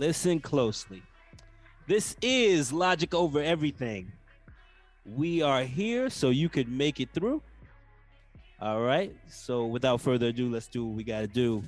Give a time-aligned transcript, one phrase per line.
[0.00, 1.02] Listen closely.
[1.86, 4.10] This is Logic Over Everything.
[5.04, 7.42] We are here so you could make it through.
[8.62, 9.14] All right.
[9.28, 11.62] So without further ado, let's do what we got to do.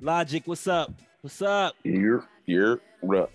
[0.00, 0.92] Logic, what's up?
[1.20, 1.76] What's up?
[1.84, 2.80] You're, you're
[3.16, 3.30] up.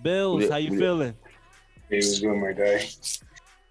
[0.00, 0.78] Bills, Yeah, how you yeah.
[0.78, 1.14] feeling?
[1.90, 2.88] It was good, my day.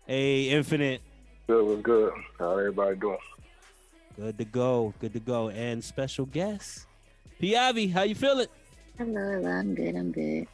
[0.06, 1.02] Hey, Infinite,
[1.48, 2.12] Good was good.
[2.38, 3.18] How everybody doing?
[4.18, 4.94] good to go.
[5.00, 5.48] Good to go.
[5.48, 6.88] And special guest,
[7.40, 7.56] P.
[7.56, 8.48] Ivy, how you feeling?
[8.98, 10.48] Hello, I'm good, I'm good.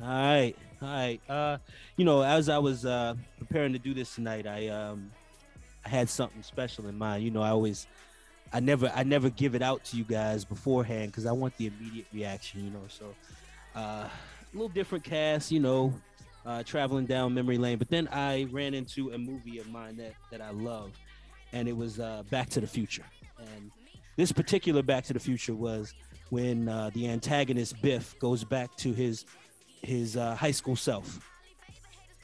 [0.00, 1.20] All right, all right.
[1.28, 1.58] Uh,
[1.96, 5.10] you know, as I was uh preparing to do this tonight, I um
[5.84, 7.24] I had something special in mind.
[7.24, 7.86] You know, I always
[8.52, 11.66] I never I never give it out to you guys beforehand because I want the
[11.66, 12.84] immediate reaction, you know.
[12.88, 13.14] So
[13.74, 14.10] uh a
[14.52, 15.94] little different cast, you know,
[16.46, 17.78] uh traveling down memory lane.
[17.78, 20.92] But then I ran into a movie of mine that that I love,
[21.52, 23.04] and it was uh Back to the Future.
[23.38, 23.70] And
[24.16, 25.94] this particular Back to the Future was
[26.32, 29.26] when uh, the antagonist Biff goes back to his
[29.82, 31.20] his uh, high school self.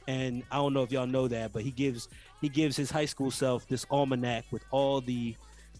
[0.07, 2.09] And I don't know if y'all know that, but he gives
[2.41, 5.35] he gives his high school self this almanac with all the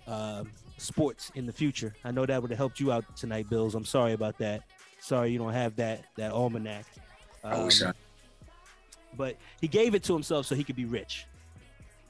[0.06, 0.44] uh,
[0.78, 1.96] sports in the future.
[2.06, 3.74] I know that would have helped you out tonight, Bills.
[3.74, 4.62] I'm sorry about that.
[5.00, 6.86] Sorry you don't have that that almanac.
[7.44, 7.94] I wish I Um,
[9.18, 11.26] but he gave it to himself so he could be rich.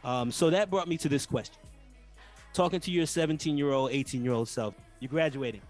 [0.04, 1.56] Um, so that brought me to this question:
[2.52, 5.62] Talking to your 17 year old, 18 year old self, you're graduating.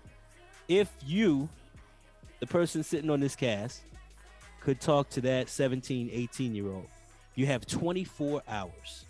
[0.70, 1.50] If you,
[2.39, 3.81] the person sitting on this cast,
[4.62, 6.86] could talk to that 17, 18 year old,
[7.34, 9.06] you have 24 hours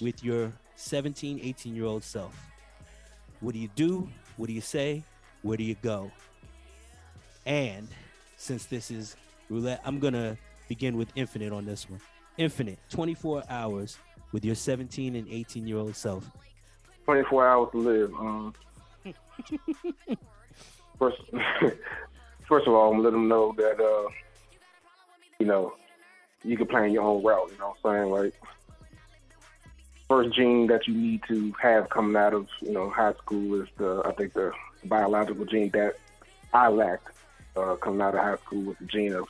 [0.00, 2.38] with your 17, 18 year old self.
[3.40, 4.08] What do you do?
[4.36, 5.02] What do you say?
[5.42, 6.12] Where do you go?
[7.46, 7.88] And
[8.36, 9.16] since this is
[9.50, 10.36] roulette, I'm gonna
[10.68, 12.00] begin with Infinite on this one.
[12.38, 13.98] Infinite, 24 hours
[14.30, 16.30] with your 17 and 18 year old self.
[17.06, 18.14] 24 hours to live.
[18.14, 18.54] Um,
[20.98, 21.18] first,
[22.48, 24.10] first of all, I'm let them know that, uh,
[25.38, 25.74] you know,
[26.44, 27.50] you can plan your own route.
[27.52, 28.10] You know what I'm saying?
[28.12, 28.34] Like,
[30.08, 33.68] first gene that you need to have coming out of, you know, high school is
[33.76, 34.52] the, I think, the
[34.84, 35.96] biological gene that
[36.52, 37.08] I lacked
[37.56, 39.26] uh, coming out of high school was the gene of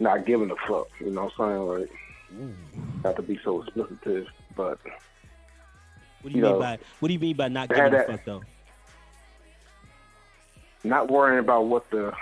[0.00, 0.88] not giving a fuck.
[1.00, 1.80] You know what I'm saying?
[1.80, 1.90] Like,
[3.04, 4.78] not to be so explicit, but
[6.22, 8.04] What do you You mean know, by what do you mean by not giving a
[8.04, 8.42] fuck though?
[10.88, 12.12] Not worrying about what the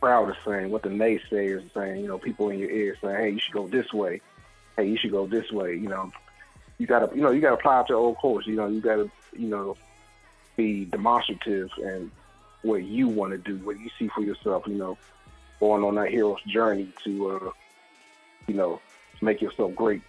[0.00, 3.16] crowd is saying, what the naysayers are saying, you know, people in your ear saying,
[3.16, 4.20] hey, you should go this way.
[4.76, 5.72] Hey, you should go this way.
[5.74, 6.12] You know,
[6.78, 8.46] you gotta, you know, you gotta apply to your old course.
[8.46, 9.76] You know, you gotta, you know,
[10.56, 12.10] be demonstrative and
[12.62, 14.64] what you want to do, what you see for yourself.
[14.66, 14.98] You know,
[15.60, 17.50] going on that hero's journey to, uh,
[18.46, 18.80] you know,
[19.22, 20.02] make yourself great.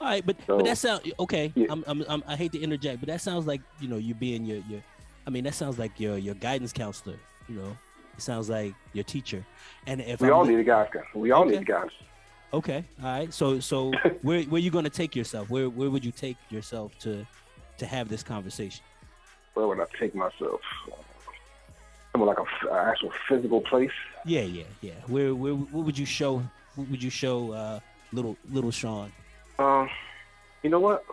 [0.00, 1.52] All right, but So- but that sounds okay.
[1.54, 1.66] Yeah.
[1.70, 4.44] I'm, I'm, I'm I hate to interject, but that sounds like you know you being
[4.44, 4.82] your your.
[5.26, 7.16] I mean, that sounds like your your guidance counselor.
[7.48, 7.76] You know,
[8.16, 9.44] it sounds like your teacher.
[9.86, 10.88] And if We I'm all need a guy.
[11.14, 11.58] We all Okay.
[11.58, 11.90] need guys.
[12.52, 13.32] Okay, all right.
[13.32, 13.92] So so
[14.22, 15.50] where where you going to take yourself?
[15.50, 17.26] Where where would you take yourself to
[17.78, 18.84] to have this conversation?
[19.54, 20.60] Where would I take myself?
[22.12, 23.90] Somewhere like a actual physical place.
[24.24, 24.92] Yeah, yeah, yeah.
[25.06, 26.42] Where where what would you show?
[26.76, 27.80] What would you show uh
[28.12, 29.10] little little Sean?
[29.58, 29.88] Um,
[30.62, 31.04] you know what?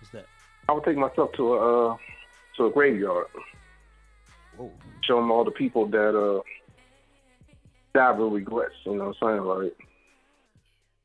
[0.00, 0.26] What's that?
[0.68, 1.96] I would take myself to a uh,
[2.56, 3.26] to a graveyard.
[4.56, 4.70] Whoa.
[5.02, 6.40] Show them all the people that uh
[7.94, 8.74] died with regrets.
[8.84, 9.44] You know what I'm saying?
[9.44, 9.76] Like,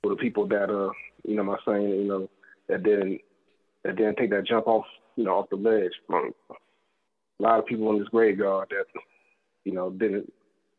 [0.01, 0.91] for the people that uh,
[1.23, 2.29] you know, what I'm saying, you know,
[2.69, 3.21] that didn't
[3.83, 5.91] that didn't take that jump off, you know, off the ledge.
[6.13, 8.85] Um, a lot of people in this graveyard that,
[9.63, 10.31] you know, didn't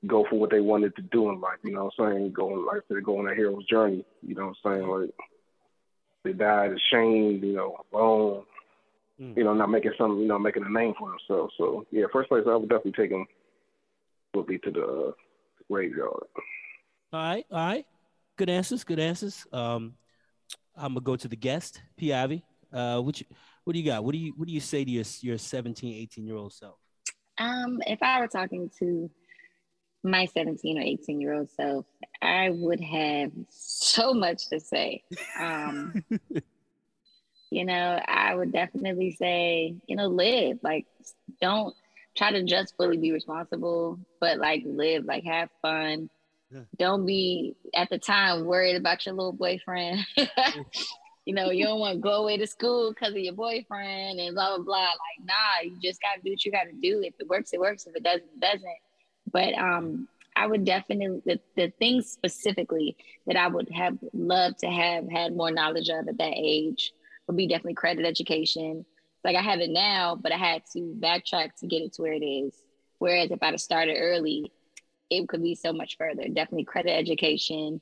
[0.06, 1.58] go for what they wanted to do in life.
[1.62, 2.32] You know what I'm saying?
[2.32, 4.04] Going like said, go on that hero's journey.
[4.22, 4.88] You know what I'm saying?
[4.88, 5.10] Like,
[6.24, 7.42] they died ashamed.
[7.42, 8.44] You know, alone
[9.20, 9.36] Mm.
[9.36, 11.52] you know, not making some, you know, making a name for themselves.
[11.58, 13.26] So yeah, first place I would definitely take him
[14.34, 15.12] would be to the uh,
[15.68, 16.12] graveyard.
[17.12, 17.86] All right, all right.
[18.36, 19.44] Good answers, good answers.
[19.52, 19.94] Um,
[20.76, 22.12] I'm gonna go to the guest, P.
[22.12, 22.44] Ivy.
[22.72, 23.26] Uh, what you,
[23.64, 24.04] what do you got?
[24.04, 26.76] What do you what do you say to your your 17, 18 year old self?
[27.38, 29.10] Um, if I were talking to
[30.04, 31.86] my 17 or 18 year old self,
[32.22, 35.02] I would have so much to say.
[35.38, 36.04] Um,
[37.50, 40.58] you know, I would definitely say, you know, live.
[40.62, 40.86] Like,
[41.40, 41.74] don't
[42.16, 46.10] try to just fully be responsible, but like live, like have fun.
[46.50, 46.60] Yeah.
[46.78, 50.00] Don't be at the time worried about your little boyfriend.
[51.24, 54.34] you know, you don't want to go away to school because of your boyfriend and
[54.34, 54.76] blah blah blah.
[54.76, 57.02] Like, nah, you just gotta do what you gotta do.
[57.02, 57.86] If it works, it works.
[57.86, 58.78] If it doesn't, it doesn't.
[59.30, 62.96] But um, I would definitely the, the things specifically
[63.26, 66.92] that I would have loved to have had more knowledge of at that age
[67.28, 68.84] would be definitely credit education.
[69.24, 72.14] Like I have it now, but I had to backtrack to get it to where
[72.14, 72.54] it is.
[72.98, 74.50] Whereas if I'd have started early,
[75.10, 76.24] it could be so much further.
[76.24, 77.80] Definitely credit education,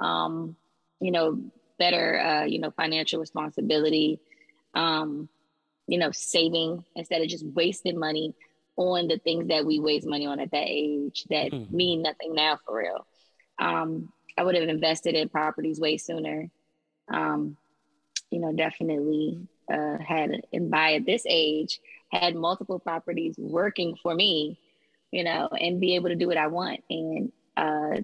[0.00, 0.56] um,
[1.00, 1.42] you know,
[1.78, 4.20] better, uh, you know, financial responsibility,
[4.74, 5.28] um,
[5.86, 8.34] you know, saving instead of just wasting money
[8.76, 11.76] on the things that we waste money on at that age that mm-hmm.
[11.76, 13.06] mean nothing now for real.
[13.58, 16.50] Um, I would have invested in properties way sooner.
[17.12, 17.56] Um,
[18.34, 21.78] you know, definitely uh, had and by at this age
[22.10, 24.58] had multiple properties working for me,
[25.12, 26.80] you know, and be able to do what I want.
[26.90, 28.00] And uh,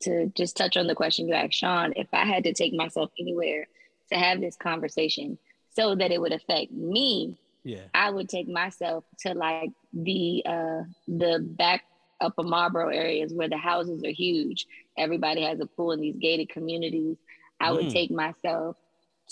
[0.00, 3.10] to just touch on the question you asked, Sean, if I had to take myself
[3.20, 3.68] anywhere
[4.12, 5.38] to have this conversation
[5.76, 10.82] so that it would affect me, yeah, I would take myself to like the uh
[11.06, 11.84] the back
[12.20, 14.66] upper Marlboro areas where the houses are huge.
[14.96, 17.16] Everybody has a pool in these gated communities.
[17.60, 17.92] I would mm.
[17.92, 18.76] take myself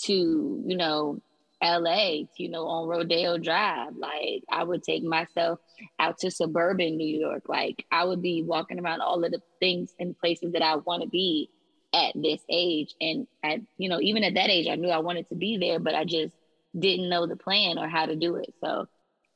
[0.03, 1.21] to, you know,
[1.61, 3.95] LA, you know, on Rodeo Drive.
[3.95, 5.59] Like I would take myself
[5.99, 7.43] out to suburban New York.
[7.47, 11.03] Like I would be walking around all of the things and places that I want
[11.03, 11.49] to be
[11.93, 12.95] at this age.
[13.01, 15.79] And at, you know, even at that age, I knew I wanted to be there,
[15.79, 16.33] but I just
[16.77, 18.53] didn't know the plan or how to do it.
[18.61, 18.87] So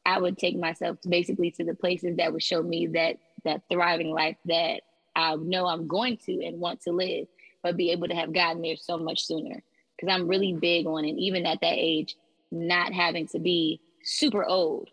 [0.05, 4.11] I would take myself basically to the places that would show me that that thriving
[4.11, 4.81] life that
[5.15, 7.27] I know I'm going to and want to live,
[7.63, 9.63] but be able to have gotten there so much sooner.
[10.01, 12.15] Because I'm really big on it, even at that age,
[12.51, 14.89] not having to be super old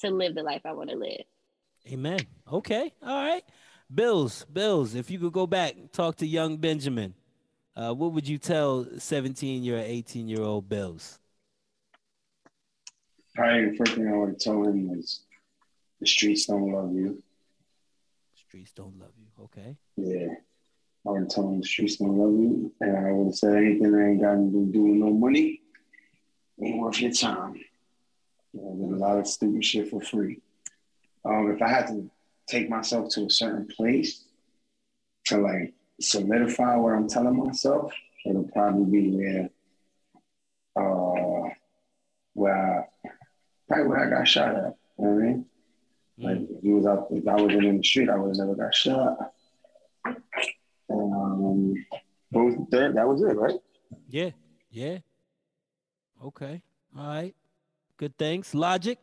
[0.00, 1.22] to live the life I want to live.
[1.90, 2.20] Amen.
[2.52, 2.92] Okay.
[3.02, 3.42] All right.
[3.92, 7.14] Bills, Bills, if you could go back and talk to young Benjamin,
[7.74, 11.18] uh, what would you tell 17 year, 18 year old Bills?
[13.34, 15.20] Probably the first thing I would tell him was
[16.00, 17.22] the streets don't love you.
[18.34, 19.44] Streets don't love you.
[19.44, 19.76] Okay.
[19.96, 20.34] Yeah.
[21.06, 22.72] I would have told him the streets don't love you.
[22.80, 25.62] And I would have said anything that ain't got to do with no money
[26.62, 27.56] ain't worth your time.
[28.52, 30.40] You know, there's a lot of stupid shit for free.
[31.24, 32.10] Um, if I had to
[32.46, 34.24] take myself to a certain place
[35.26, 37.92] to like solidify what I'm telling myself,
[38.26, 39.50] it'll probably be where
[40.76, 41.50] uh
[42.34, 43.08] where I,
[43.68, 44.76] probably where I got shot at.
[44.98, 45.46] You know what I mean?
[46.18, 48.54] Like if he was out, if I wasn't in the street, I would have never
[48.54, 49.32] got shot.
[50.92, 51.74] Um,
[52.30, 53.58] was that, that was it, right?
[54.08, 54.30] Yeah,
[54.70, 54.98] yeah.
[56.24, 56.62] Okay,
[56.96, 57.34] all right.
[57.96, 58.54] Good thanks.
[58.54, 58.98] Logic.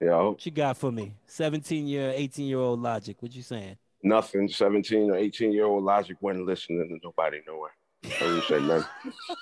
[0.00, 0.30] Yo.
[0.30, 1.14] What you got for me?
[1.26, 3.16] 17 year, 18 year old Logic.
[3.20, 3.76] What you saying?
[4.02, 4.48] Nothing.
[4.48, 7.70] 17 or 18 year old Logic wasn't listening to nobody nowhere.
[8.04, 8.88] I say nothing.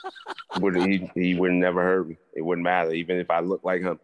[0.61, 2.17] would he, he would never heard me.
[2.35, 2.93] It wouldn't matter.
[2.93, 3.99] Even if I looked like him,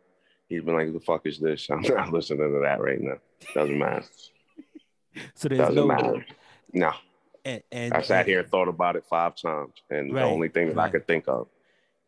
[0.49, 1.69] he'd been like, the fuck is this?
[1.71, 3.19] I'm not listening to that right now.
[3.55, 4.05] Doesn't matter.
[5.35, 6.27] So there's Doesn't no matter.
[6.73, 6.93] No.
[7.45, 9.73] And, and, I sat and, here and thought about it five times.
[9.91, 11.49] And Right, the only thing that I could think of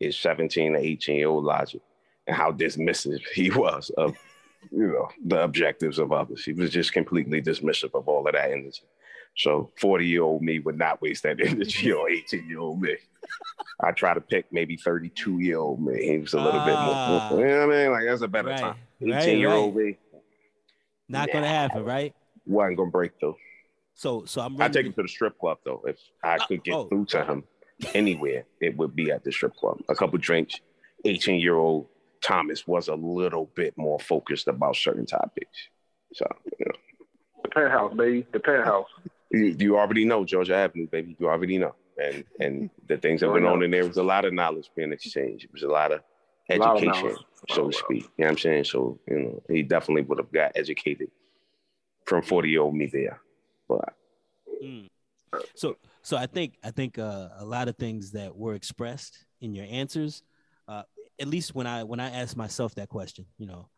[0.00, 1.81] is 17 to 18 year old Logic
[2.26, 4.17] and how dismissive he was of,
[4.70, 6.44] you know, the objectives of others.
[6.44, 8.84] He was just completely dismissive of all of that energy.
[9.37, 12.96] So 40 year old me would not waste that energy on 18 year old me.
[13.82, 16.05] I try to pick maybe 32 year old me.
[16.05, 16.64] He was a little Ah.
[16.67, 17.90] bit more, you know what I mean?
[17.93, 18.76] Like that's a better Right, time.
[19.00, 19.96] right, 18 year old me
[21.08, 22.14] Not gonna happen, right?
[22.46, 23.37] wasn't gonna break though.
[23.94, 25.83] So so I'm I take him to the strip club though.
[25.87, 26.89] If I uh, could get oh.
[26.89, 27.44] through to him
[27.94, 29.81] anywhere, it would be at the strip club.
[29.89, 30.61] A couple drinks.
[31.05, 31.89] 18 year old
[32.23, 35.69] Thomas was a little bit more focused about certain topics.
[36.15, 36.27] So,
[36.59, 36.73] you know,
[37.43, 38.27] The penthouse, baby.
[38.33, 38.87] The penthouse.
[39.31, 41.17] you, you already know Georgia Avenue, baby.
[41.19, 41.75] You already know.
[42.03, 44.93] And and the things that went on in there was a lot of knowledge being
[44.93, 45.44] exchanged.
[45.44, 46.01] It was a lot of
[46.49, 47.17] A lot of education,
[47.51, 48.03] so to speak.
[48.03, 48.65] You know what I'm saying?
[48.65, 51.11] So, you know, he definitely would have got educated
[52.06, 53.20] from 40 year old me there.
[53.79, 53.94] But
[54.62, 54.88] Mm.
[55.55, 59.55] So so I think I think uh, a lot of things that were expressed in
[59.55, 60.22] your answers,
[60.69, 60.82] uh,
[61.20, 63.69] at least when I when I asked myself that question, you know,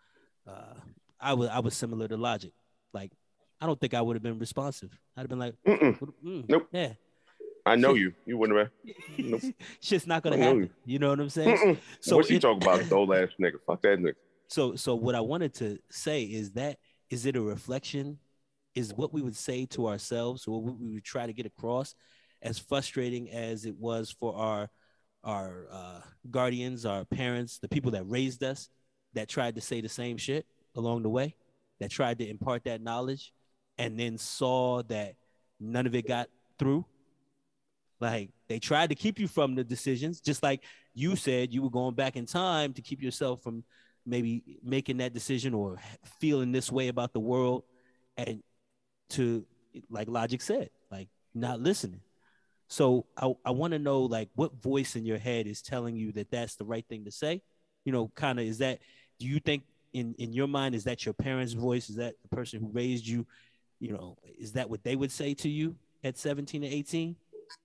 [0.46, 0.74] uh,
[1.20, 2.52] I was I was similar to Logic.
[2.92, 3.12] Like
[3.60, 4.90] I don't think I would have been responsive.
[5.16, 6.68] I'd have been like, mm-mm, mm, Nope.
[6.72, 6.94] yeah,
[7.64, 8.12] I know you.
[8.26, 8.70] You wouldn't have.
[9.16, 9.42] Nope.
[9.80, 10.62] shit's not gonna happen.
[10.62, 10.70] you.
[10.84, 11.56] You know what I'm saying?
[11.56, 11.78] Mm-mm.
[12.00, 12.92] So what you talking about?
[12.92, 13.54] Old ass nigga.
[13.66, 14.14] Fuck that nigga.
[14.48, 16.78] So so what I wanted to say is that
[17.10, 18.18] is it a reflection?
[18.75, 21.95] Is what we would say to ourselves or what we would try to get across
[22.43, 24.71] as frustrating as it was for our
[25.23, 26.00] our uh,
[26.31, 28.69] guardians, our parents, the people that raised us,
[29.14, 30.45] that tried to say the same shit
[30.76, 31.35] along the way,
[31.81, 33.33] that tried to impart that knowledge,
[33.78, 35.14] and then saw that
[35.59, 36.28] none of it got
[36.59, 36.85] through.
[38.00, 40.62] Like they tried to keep you from the decisions, just like
[40.93, 43.64] you said you were going back in time to keep yourself from
[44.04, 45.78] maybe making that decision or
[46.21, 47.64] feeling this way about the world
[48.16, 48.43] and
[49.11, 49.44] to
[49.90, 52.00] like logic said like not listening
[52.68, 56.12] so i, I want to know like what voice in your head is telling you
[56.12, 57.42] that that's the right thing to say
[57.84, 58.80] you know kind of is that
[59.18, 59.62] do you think
[59.94, 61.88] in in your mind is that your parents' voice?
[61.88, 63.26] Is that the person who raised you?
[63.80, 67.16] You know, is that what they would say to you at 17 or 18?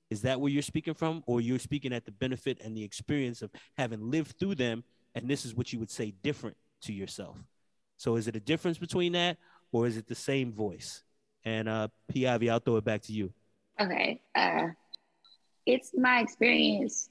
[0.10, 3.42] Is that where you're speaking from, or you're speaking at the benefit and the experience
[3.42, 7.38] of having lived through them, and this is what you would say different to yourself?
[7.98, 9.38] So is it a difference between that,
[9.72, 11.04] or is it the same voice?
[11.46, 12.28] And uh, P.
[12.28, 13.32] Ivy, I'll throw it back to you.
[13.80, 14.22] Okay.
[14.36, 14.68] Uh,
[15.66, 17.10] it's my experience.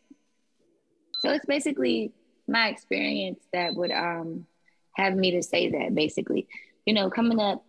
[1.21, 2.13] So it's basically
[2.47, 4.47] my experience that would um,
[4.95, 6.47] have me to say that basically.
[6.87, 7.65] You know, coming up,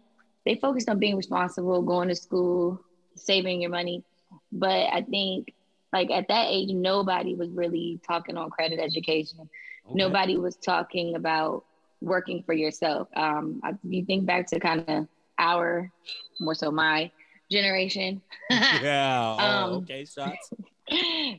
[0.46, 2.82] they focused on being responsible, going to school,
[3.16, 4.04] saving your money.
[4.52, 5.54] But I think
[5.92, 9.40] like at that age, nobody was really talking on credit education.
[9.42, 9.96] Okay.
[9.96, 11.66] Nobody was talking about
[12.02, 13.08] working for yourself.
[13.16, 15.08] Um, if you think back to kind of
[15.40, 15.92] our,
[16.40, 17.12] more so my
[17.52, 18.22] generation.
[18.50, 19.36] yeah.
[19.40, 20.06] Oh, um, okay.
[20.06, 20.54] Shots.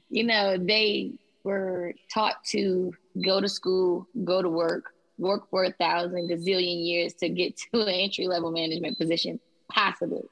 [0.09, 1.11] You know, they
[1.43, 2.93] were taught to
[3.25, 7.81] go to school, go to work, work for a thousand gazillion years to get to
[7.81, 10.23] an entry level management position, possibly.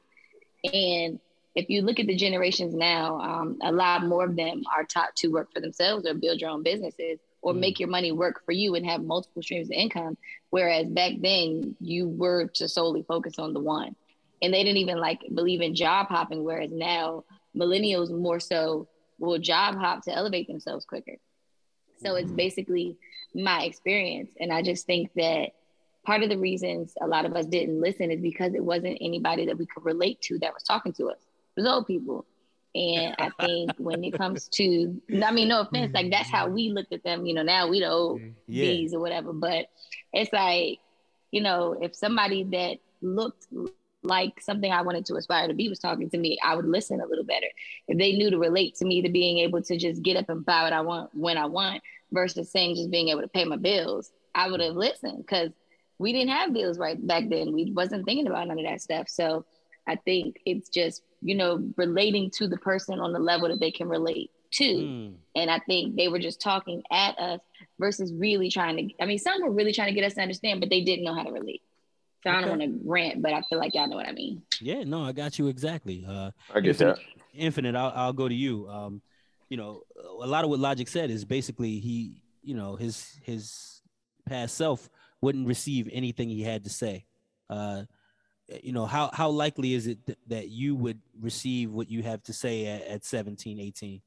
[0.72, 1.18] And
[1.56, 5.16] if you look at the generations now, um, a lot more of them are taught
[5.16, 7.58] to work for themselves or build your own businesses or mm.
[7.58, 10.16] make your money work for you and have multiple streams of income.
[10.50, 13.94] Whereas back then, you were to solely focus on the one.
[14.40, 16.44] And they didn't even like believe in job hopping.
[16.44, 17.24] Whereas now,
[17.56, 21.16] millennials more so will job hop to elevate themselves quicker.
[22.00, 22.96] So it's basically
[23.34, 24.30] my experience.
[24.38, 25.50] And I just think that
[26.04, 29.46] part of the reasons a lot of us didn't listen is because it wasn't anybody
[29.46, 31.18] that we could relate to that was talking to us.
[31.56, 32.24] It was old people.
[32.74, 36.54] And I think when it comes to, I mean, no offense, like that's how mm-hmm.
[36.54, 37.26] we looked at them.
[37.26, 38.30] You know, now we the old mm-hmm.
[38.46, 38.64] yeah.
[38.64, 39.32] bees or whatever.
[39.32, 39.66] But
[40.12, 40.78] it's like,
[41.30, 43.46] you know, if somebody that looked
[44.02, 47.00] like something I wanted to aspire to be was talking to me, I would listen
[47.00, 47.48] a little better.
[47.88, 50.44] If they knew to relate to me to being able to just get up and
[50.44, 51.82] buy what I want when I want
[52.12, 55.50] versus saying just being able to pay my bills, I would have listened because
[55.98, 57.52] we didn't have bills right back then.
[57.52, 59.08] We wasn't thinking about none of that stuff.
[59.08, 59.44] So
[59.88, 63.70] I think it's just, you know, relating to the person on the level that they
[63.70, 64.64] can relate to.
[64.64, 65.14] Mm.
[65.34, 67.40] And I think they were just talking at us
[67.78, 70.60] versus really trying to, I mean, some were really trying to get us to understand,
[70.60, 71.62] but they didn't know how to relate.
[72.22, 74.42] So I don't want to rant, but I feel like y'all know what I mean.
[74.60, 76.04] Yeah, no, I got you exactly.
[76.06, 77.40] Uh, I get Infinite, that.
[77.40, 78.68] Infinite, I'll, I'll go to you.
[78.68, 79.00] Um,
[79.48, 79.82] you know,
[80.20, 83.80] a lot of what Logic said is basically he, you know, his his
[84.28, 84.90] past self
[85.20, 87.06] wouldn't receive anything he had to say.
[87.48, 87.84] Uh,
[88.62, 92.22] you know, how how likely is it th- that you would receive what you have
[92.24, 94.00] to say at, at 17, 18?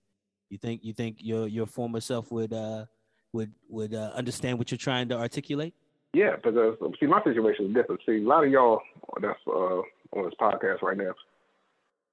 [0.49, 2.85] You think you think your your former self would uh
[3.33, 5.73] would would uh, understand what you're trying to articulate?
[6.13, 8.01] Yeah, because see, my situation is different.
[8.05, 8.81] See, a lot of y'all
[9.21, 9.81] that's uh,
[10.13, 11.13] on this podcast right now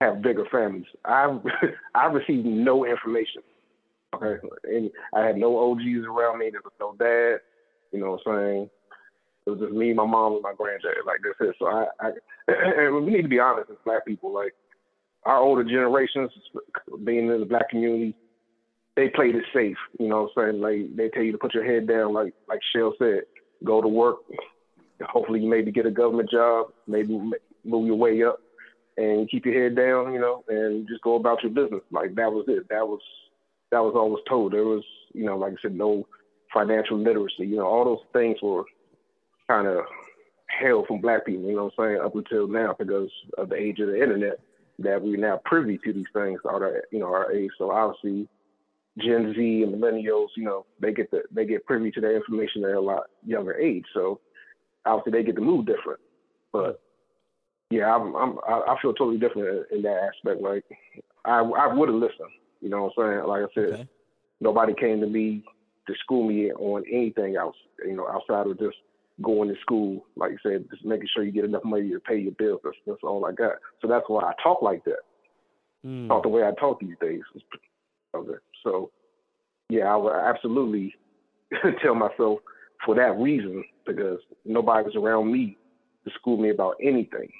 [0.00, 0.86] have bigger families.
[1.04, 1.40] i've
[1.94, 3.42] i've received no information.
[4.14, 6.50] Okay, and I had no OGs around me.
[6.50, 7.40] There was no dad.
[7.92, 8.70] You know what I'm saying?
[9.48, 11.06] It was just me, my mom, and my granddad.
[11.06, 11.66] Like this is so.
[11.66, 12.10] I, I
[12.48, 14.32] and we need to be honest as black people.
[14.32, 14.52] Like
[15.24, 16.30] our older generations,
[17.02, 18.14] being in the black community,
[18.94, 19.78] they played it safe.
[19.98, 20.60] You know what I'm saying?
[20.60, 23.22] Like they tell you to put your head down, like like Shell said
[23.64, 24.18] go to work.
[25.00, 27.18] Hopefully, you maybe get a government job, maybe
[27.64, 28.40] move your way up,
[28.98, 31.82] and keep your head down, you know, and just go about your business.
[31.90, 32.68] Like that was it.
[32.68, 33.00] That was
[33.70, 34.52] that was always told.
[34.52, 36.06] There was, you know, like I said, no
[36.52, 37.46] financial literacy.
[37.46, 38.64] You know, all those things were
[39.48, 39.84] kind of
[40.46, 41.44] held from black people.
[41.44, 42.04] You know what I'm saying?
[42.04, 44.40] Up until now, because of the age of the internet,
[44.80, 46.40] that we're now privy to these things.
[46.44, 47.50] Our, you know, our age.
[47.58, 48.28] So obviously,
[48.98, 52.64] Gen Z and millennials, you know, they get the they get privy to that information
[52.64, 53.84] at a lot younger age.
[53.94, 54.20] So
[54.84, 56.00] obviously they get to move different.
[56.52, 56.80] But
[57.70, 60.40] yeah, I'm, I'm I feel totally different in that aspect.
[60.40, 60.64] Like
[61.24, 62.30] I I would have listened.
[62.60, 63.28] You know what I'm saying?
[63.28, 63.88] Like I said, okay.
[64.40, 65.44] nobody came to me
[65.86, 67.56] to school me on anything else.
[67.84, 68.76] You know, outside of just
[69.22, 70.04] going to school.
[70.16, 72.60] Like you said, just making sure you get enough money to pay your bills.
[72.64, 73.54] That's, that's all I got.
[73.80, 75.00] So that's why I talk like that.
[75.86, 76.08] Mm.
[76.08, 77.22] Talk the way I talk these days.
[78.14, 78.38] Okay.
[78.64, 78.90] So,
[79.68, 80.94] yeah, I would absolutely
[81.82, 82.40] tell myself
[82.84, 85.56] for that reason because nobody was around me
[86.04, 87.30] to school me about anything.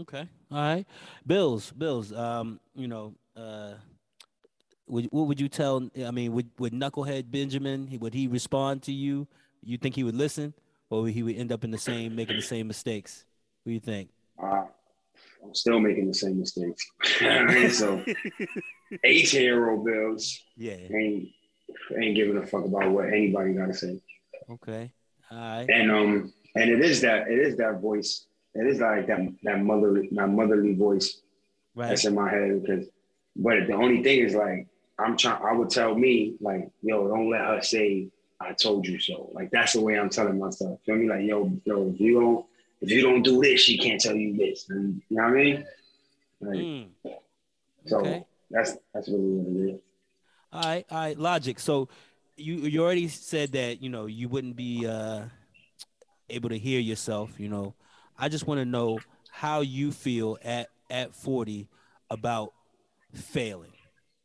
[0.00, 0.28] Okay.
[0.50, 0.86] All right.
[1.26, 3.74] Bills, Bills, um, you know, uh,
[4.88, 5.88] would, what would you tell?
[6.04, 9.26] I mean, would, would Knucklehead Benjamin, would he respond to you?
[9.62, 10.54] You think he would listen
[10.90, 13.24] or he would end up in the same, making the same mistakes?
[13.62, 14.10] What do you think?
[14.42, 14.64] Uh,
[15.46, 16.84] I'm still making the same mistakes.
[17.78, 18.04] so
[19.04, 20.42] 18 year old Bills.
[20.56, 20.74] Yeah.
[20.74, 21.28] Ain't
[22.00, 24.00] ain't giving a fuck about what anybody gotta say.
[24.50, 24.92] Okay.
[25.30, 25.66] All right.
[25.68, 28.26] And um and it is that it is that voice.
[28.54, 31.20] It is like that that motherly that motherly voice
[31.74, 31.88] right.
[31.88, 32.86] that's in my head because
[33.36, 34.66] but the only thing is like
[34.98, 38.08] I'm trying I would tell me like, yo, don't let her say
[38.40, 39.30] I told you so.
[39.32, 40.80] Like that's the way I'm telling myself.
[40.84, 41.08] Feel me?
[41.08, 42.46] Like, yo, yo, if you don't
[42.80, 44.68] if you don't do this, she can't tell you this.
[44.68, 45.66] And, you know what I mean?
[46.40, 46.88] Like, Mm.
[47.86, 48.24] so Okay.
[48.50, 49.80] that's that's really what it is.
[50.52, 51.58] All right, all right, logic.
[51.58, 51.88] So
[52.36, 55.24] you you already said that you know you wouldn't be uh,
[56.30, 57.38] able to hear yourself.
[57.38, 57.74] You know,
[58.18, 59.00] I just want to know
[59.30, 61.68] how you feel at at forty
[62.10, 62.52] about
[63.14, 63.72] failing.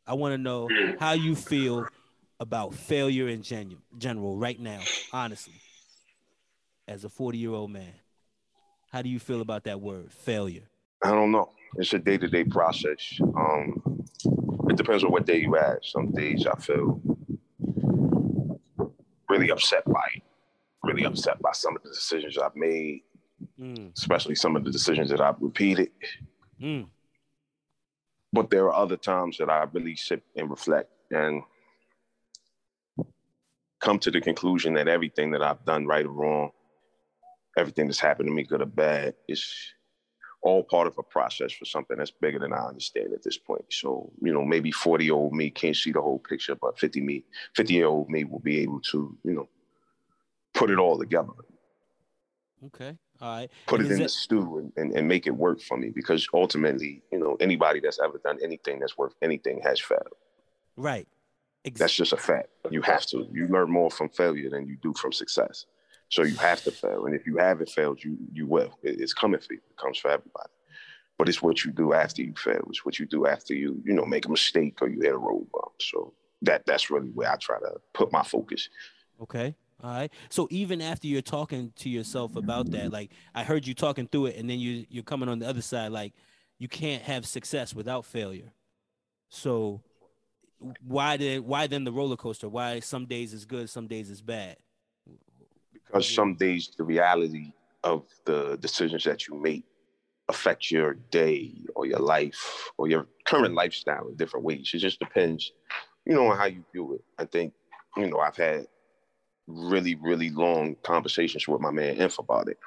[0.06, 1.86] I want to know how you feel
[2.42, 4.80] about failure in genu- general right now,
[5.12, 5.54] honestly,
[6.88, 7.94] as a forty year old man.
[8.90, 10.68] How do you feel about that word, failure?
[11.04, 11.50] I don't know.
[11.76, 13.00] It's a day to day process.
[13.22, 14.04] Um,
[14.68, 15.84] it depends on what day you ask.
[15.84, 17.00] Some days I feel
[19.28, 20.22] really upset by it,
[20.82, 23.02] really upset by some of the decisions I've made,
[23.60, 25.90] Mm, especially some of the decisions that I've repeated.
[26.60, 26.86] mm,
[28.32, 31.42] But there are other times that I really sit and reflect and
[33.82, 36.50] come to the conclusion that everything that I've done, right or wrong,
[37.58, 39.44] everything that's happened to me, good or bad, is
[40.42, 43.64] all part of a process for something that's bigger than I understand at this point.
[43.70, 47.00] So, you know, maybe 40 year old me can't see the whole picture, but 50
[47.00, 47.24] me,
[47.54, 49.48] 50 year old me will be able to, you know,
[50.54, 51.30] put it all together,
[52.66, 53.50] okay, all right.
[53.66, 55.90] put And it in that- the stew and, and, and make it work for me.
[55.90, 60.16] Because ultimately, you know, anybody that's ever done anything that's worth anything has failed.
[60.76, 61.06] Right.
[61.64, 62.48] Ex- That's just a fact.
[62.70, 63.28] You have to.
[63.32, 65.66] You learn more from failure than you do from success.
[66.08, 67.06] So you have to fail.
[67.06, 68.78] And if you haven't failed, you you will.
[68.82, 69.60] It- it's coming for you.
[69.70, 70.50] It comes for everybody.
[71.18, 72.64] But it's what you do after you fail.
[72.68, 75.18] It's what you do after you, you know, make a mistake or you hit a
[75.18, 75.74] road bump.
[75.80, 78.68] So that that's really where I try to put my focus.
[79.20, 79.54] Okay.
[79.84, 80.10] All right.
[80.30, 84.26] So even after you're talking to yourself about that, like I heard you talking through
[84.26, 86.12] it, and then you you're coming on the other side, like
[86.58, 88.52] you can't have success without failure.
[89.28, 89.82] So
[90.86, 92.48] why did why then the roller coaster?
[92.48, 94.56] Why some days is good, some days is bad?
[95.72, 97.52] Because some days the reality
[97.84, 99.64] of the decisions that you make
[100.28, 104.70] affect your day or your life or your current lifestyle in different ways.
[104.72, 105.52] It just depends,
[106.06, 107.04] you know, on how you view it.
[107.18, 107.52] I think,
[107.96, 108.66] you know, I've had
[109.46, 112.58] really, really long conversations with my man Inf about it.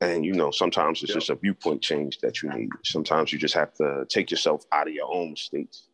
[0.00, 2.70] And you know, sometimes it's just a viewpoint change that you need.
[2.84, 5.88] Sometimes you just have to take yourself out of your own mistakes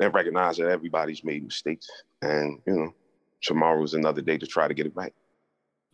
[0.00, 1.88] and recognize that everybody's made mistakes.
[2.22, 2.94] And you know,
[3.42, 5.12] tomorrow's another day to try to get it right.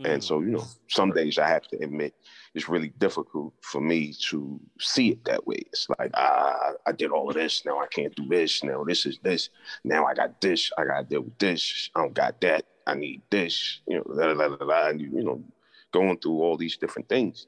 [0.04, 2.14] And Mm, so, you know, some days I have to admit
[2.54, 5.58] it's really difficult for me to see it that way.
[5.66, 7.64] It's like, ah, I did all of this.
[7.64, 8.64] Now I can't do this.
[8.64, 9.50] Now this is this.
[9.84, 10.70] Now I got this.
[10.78, 11.90] I got to deal with this.
[11.94, 12.64] I don't got that.
[12.86, 13.80] I need this.
[13.86, 15.44] You know, da, da, da, da, and you, you know,
[15.92, 17.46] going through all these different things.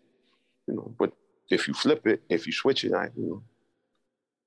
[0.69, 1.12] You know, but
[1.51, 3.43] if you flip it, if you switch it, I, you know,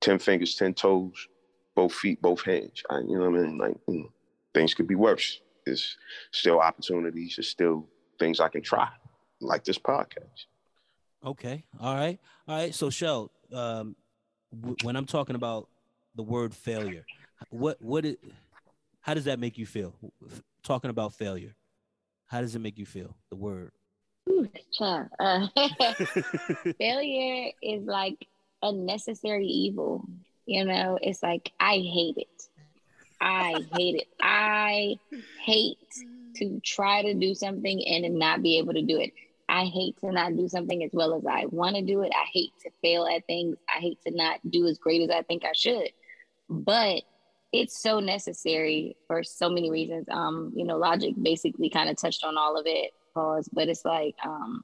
[0.01, 1.27] ten fingers, ten toes,
[1.77, 2.81] both feet, both hands.
[2.89, 3.57] I, you know what I mean?
[3.59, 4.09] Like, you know,
[4.55, 5.39] things could be worse.
[5.63, 5.95] There's
[6.31, 7.35] still opportunities.
[7.37, 7.87] There's still
[8.19, 8.89] things I can try,
[9.41, 10.47] like this podcast.
[11.23, 11.63] Okay.
[11.79, 12.19] All right.
[12.47, 12.73] All right.
[12.73, 13.95] So, Shell, um,
[14.51, 15.69] w- when I'm talking about
[16.15, 17.05] the word failure,
[17.51, 18.19] what what it,
[19.01, 19.93] how does that make you feel?
[20.25, 21.55] F- Talking about failure,
[22.25, 23.15] how does it make you feel?
[23.29, 23.71] The word.
[24.29, 24.49] Ooh.
[24.81, 25.47] Uh,
[26.79, 28.27] failure is like
[28.63, 30.03] a necessary evil.
[30.47, 32.43] You know, it's like I hate it.
[33.19, 34.07] I hate it.
[34.21, 34.95] I
[35.43, 35.77] hate
[36.35, 39.11] to try to do something and not be able to do it.
[39.49, 42.11] I hate to not do something as well as I want to do it.
[42.15, 43.57] I hate to fail at things.
[43.69, 45.89] I hate to not do as great as I think I should.
[46.49, 47.03] But
[47.51, 50.05] it's so necessary for so many reasons.
[50.09, 53.85] Um, you know, Logic basically kind of touched on all of it, pause, but it's
[53.85, 54.63] like, um,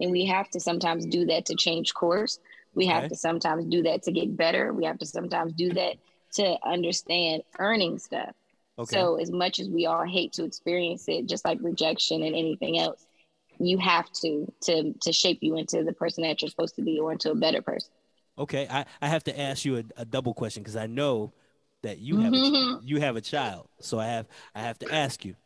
[0.00, 2.38] And we have to sometimes do that to change course.
[2.74, 3.08] We have Okay.
[3.08, 4.72] to sometimes do that to get better.
[4.72, 5.96] We have to sometimes do that
[6.34, 8.30] to understand earning stuff.
[8.78, 8.96] Okay.
[8.96, 12.78] So as much as we all hate to experience it, just like rejection and anything
[12.78, 13.06] else,
[13.60, 16.98] you have to to to shape you into the person that you're supposed to be
[16.98, 17.90] or into a better person.
[18.36, 21.32] Okay, I, I have to ask you a, a double question because I know
[21.82, 22.40] that you have a,
[22.82, 25.36] you have a child, so I have I have to ask you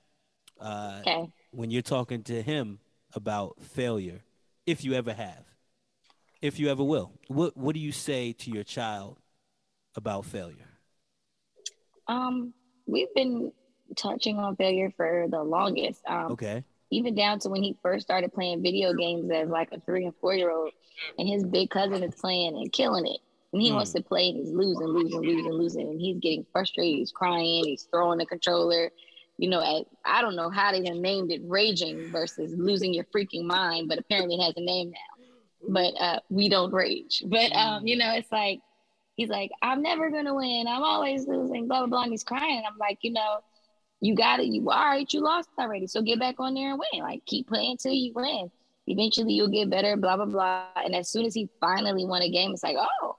[0.61, 1.29] uh, Okay.
[1.51, 2.79] when you're talking to him
[3.15, 4.21] about failure,
[4.67, 5.45] if you ever have,
[6.41, 9.19] if you ever will, what what do you say to your child
[9.97, 10.69] about failure?
[12.07, 12.55] Um,
[12.87, 13.53] we've been
[13.97, 16.01] touching on failure for the longest.
[16.07, 16.65] Um, Okay.
[16.91, 20.15] even down to when he first started playing video games as like a three and
[20.21, 20.73] four year old,
[21.19, 23.21] and his big cousin is playing and killing it.
[23.53, 23.77] And he Hmm.
[23.77, 25.89] wants to play and he's losing, losing, losing, losing.
[25.89, 26.99] And he's getting frustrated.
[26.99, 27.65] He's crying.
[27.65, 28.91] He's throwing the controller.
[29.39, 33.45] You know, at, I don't know how they named it raging versus losing your freaking
[33.45, 35.18] mind, but apparently it has a name now.
[35.67, 37.23] But uh, we don't rage.
[37.27, 38.61] But, um, you know, it's like,
[39.17, 40.67] he's like, I'm never to win.
[40.69, 42.03] I'm always losing, blah, blah, blah.
[42.03, 42.59] And he's crying.
[42.59, 43.39] And I'm like, you know,
[44.01, 44.47] you got it.
[44.47, 45.13] You all right.
[45.13, 45.89] You lost already.
[45.89, 47.03] So get back on there and win.
[47.03, 48.51] Like keep playing till you win.
[48.87, 49.97] Eventually you'll get better.
[49.97, 50.67] Blah blah blah.
[50.77, 53.17] And as soon as he finally won a game, it's like, oh,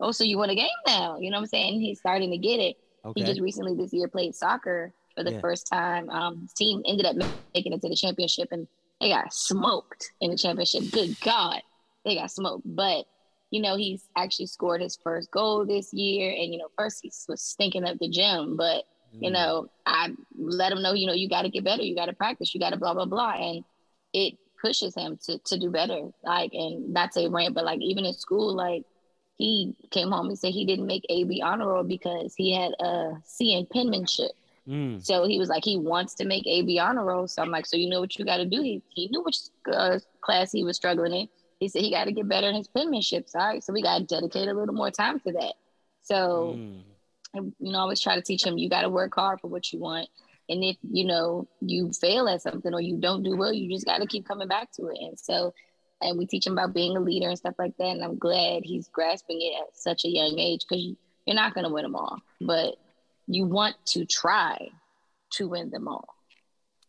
[0.00, 1.18] oh, so you won a game now.
[1.18, 1.80] You know what I'm saying?
[1.80, 2.76] He's starting to get it.
[3.04, 3.20] Okay.
[3.20, 5.40] He just recently this year played soccer for the Yeah.
[5.40, 6.10] first time.
[6.10, 7.16] Um, his team ended up
[7.54, 8.68] making it to the championship, and
[9.02, 10.84] they got smoked in the championship.
[10.92, 11.60] Good God,
[12.06, 12.64] they got smoked.
[12.66, 13.06] But
[13.50, 17.12] you know, he's actually scored his first goal this year, and you know, first he
[17.28, 18.84] was stinking up the gym, but
[19.20, 19.34] you Mm.
[19.34, 22.14] know, I let him know, you know, you got to get better, you got to
[22.14, 23.64] practice, you got to blah blah blah, and
[24.14, 26.10] it pushes him to to do better.
[26.24, 28.84] Like, and not say rant, but like even in school, like
[29.38, 33.20] he came home and said he didn't make AB honor roll because he had a
[33.24, 34.32] C in penmanship.
[34.68, 35.04] Mm.
[35.04, 37.26] So he was like, he wants to make AB honor roll.
[37.26, 38.62] So I'm like, so you know what you got to do?
[38.62, 39.38] He, he knew which
[39.72, 41.28] uh, class he was struggling in.
[41.58, 43.26] He said he got to get better in his penmanship.
[43.34, 45.54] All right, so we got to dedicate a little more time to that.
[46.02, 47.52] So Mm.
[47.58, 49.72] you know, I always try to teach him you got to work hard for what
[49.72, 50.08] you want.
[50.48, 53.86] And if you know you fail at something or you don't do well, you just
[53.86, 54.98] got to keep coming back to it.
[55.00, 55.54] And so,
[56.00, 57.86] and we teach him about being a leader and stuff like that.
[57.86, 60.84] And I'm glad he's grasping it at such a young age because
[61.26, 62.74] you're not going to win them all, but
[63.26, 64.68] you want to try
[65.32, 66.06] to win them all.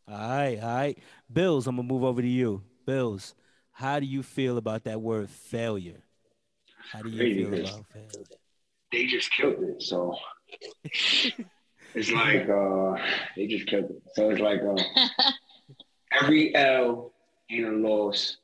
[0.08, 0.98] All right, all right.
[1.32, 2.62] Bills, I'm gonna move over to you.
[2.86, 3.36] Bills,
[3.72, 6.04] how do you feel about that word failure?
[6.92, 8.26] How do you Crazy, feel about failure?
[8.92, 9.82] They just killed it.
[9.82, 10.16] So
[11.96, 12.96] it's like uh
[13.36, 14.02] they just killed it.
[14.14, 15.08] So it's like uh
[16.22, 17.14] every L
[17.50, 18.38] ain't a loss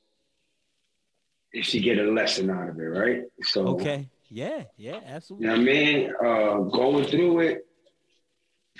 [1.52, 3.21] if you get a lesson out of it, right?
[3.43, 4.10] So Okay.
[4.30, 5.47] Yeah, yeah, You absolutely.
[5.47, 6.12] know what I mean?
[6.23, 7.65] Uh, going through it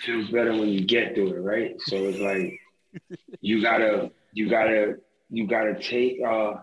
[0.06, 1.76] feels better when you get through it, right?
[1.82, 2.60] So it's like
[3.42, 4.96] you gotta, you gotta,
[5.30, 6.20] you gotta take.
[6.26, 6.54] Uh,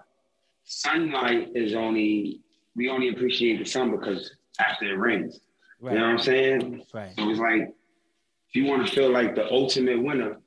[0.64, 2.40] sunlight is only
[2.74, 5.40] we only appreciate the sun because after it rains.
[5.82, 6.82] You know what I'm saying?
[6.92, 7.12] right.
[7.16, 7.74] So it's like
[8.48, 10.38] if you want to feel like the ultimate winner,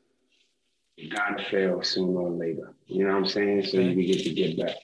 [0.95, 2.73] you gotta fail sooner or later.
[2.87, 3.65] You know what I'm saying?
[3.65, 4.75] So you can get to get back.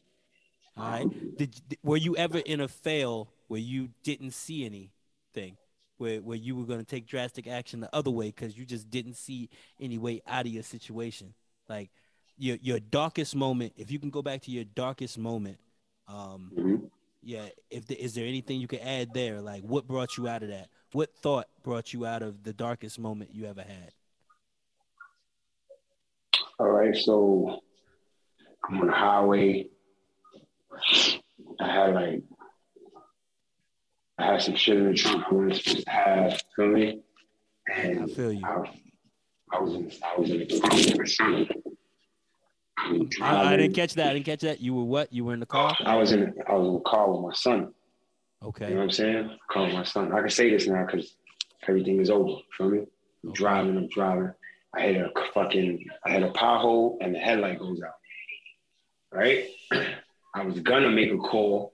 [0.78, 1.38] All right.
[1.38, 5.58] Did were you ever in a fail where you didn't see anything,
[5.98, 9.16] where where you were gonna take drastic action the other way because you just didn't
[9.16, 11.34] see any way out of your situation?
[11.70, 11.90] Like
[12.38, 13.74] your your darkest moment.
[13.78, 15.58] If you can go back to your darkest moment,
[16.08, 16.90] um, Mhm.
[17.22, 17.50] yeah.
[17.70, 19.42] If the, is there anything you can add there?
[19.42, 20.70] Like what brought you out of that?
[20.92, 23.94] What thought brought you out of the darkest moment you ever had?
[26.60, 27.62] All right, so
[28.64, 29.68] I'm on the highway.
[31.60, 32.24] I had like
[34.18, 37.02] I had some shit in the trunk I wasn't supposed to have, feel me?
[37.74, 38.46] And I feel you.
[38.46, 38.64] I,
[39.52, 41.50] I was in I was in the car with my son.
[43.22, 44.10] I I, didn't catch that.
[44.10, 44.62] I didn't catch that.
[44.62, 45.12] You were what?
[45.12, 45.76] You were in the car?
[45.86, 47.74] I was in I was in the car with my son.
[48.44, 48.68] Okay.
[48.68, 49.38] You know what I'm saying?
[49.52, 50.14] Car with my son.
[50.14, 51.16] I can say this now because
[51.68, 52.42] everything is over.
[52.58, 52.86] Feel me?
[53.24, 54.32] I'm driving, I'm driving.
[54.76, 57.96] I hit a fucking, I hit a pothole and the headlight goes out.
[59.12, 59.48] Right?
[60.36, 61.74] I was gonna make a call,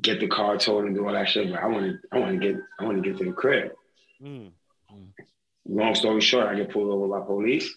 [0.00, 2.40] get the car towed and do all that shit, but I want to, I want
[2.40, 3.72] to get, I want to get to the crib.
[4.22, 4.50] Mm.
[5.68, 7.72] Long story short, I get pulled over by police.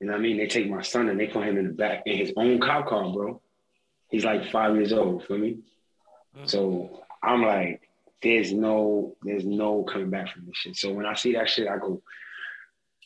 [0.00, 0.36] You know what I mean?
[0.36, 2.88] They take my son and they put him in the back in his own cop
[2.88, 3.40] car, bro.
[4.10, 5.58] He's like five years old, for me?
[6.44, 7.80] So I'm like,
[8.22, 10.76] there's no, there's no coming back from this shit.
[10.76, 12.02] So when I see that shit, I go,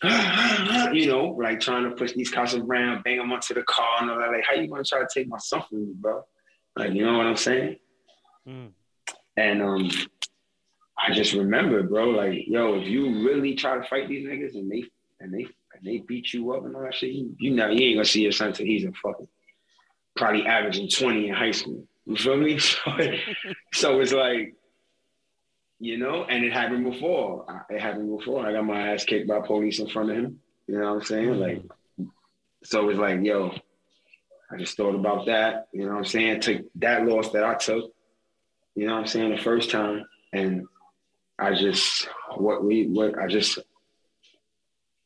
[0.93, 4.11] you know, like trying to push these cops around, bang them onto the car and
[4.11, 4.31] all that.
[4.31, 6.23] Like, how you gonna try to take my son from me, bro?
[6.77, 7.77] Like, you know what I'm saying?
[8.49, 8.71] Mm.
[9.37, 9.91] And um,
[10.99, 14.71] I just remember, bro, like, yo, if you really try to fight these niggas and
[14.71, 14.85] they
[15.21, 17.87] and they and they beat you up and all that shit, you, you know, you
[17.87, 19.29] ain't gonna see your son till he's a fucking
[20.17, 21.87] probably averaging 20 in high school.
[22.07, 22.59] You feel me?
[22.69, 22.99] So,
[23.73, 24.55] so it's like,
[25.79, 27.47] you know, and it happened before.
[27.71, 28.47] It happened before.
[28.47, 30.41] I got my ass kicked by police in front of him.
[30.67, 31.39] You know what I'm saying?
[31.39, 31.63] Like,
[32.65, 33.55] so it's like, yo,
[34.51, 35.69] I just thought about that.
[35.73, 36.41] You know what I'm saying?
[36.41, 37.93] Took that loss that I took.
[38.75, 39.31] You know what I'm saying?
[39.31, 40.67] The first time, and
[41.39, 43.59] I just what we what I just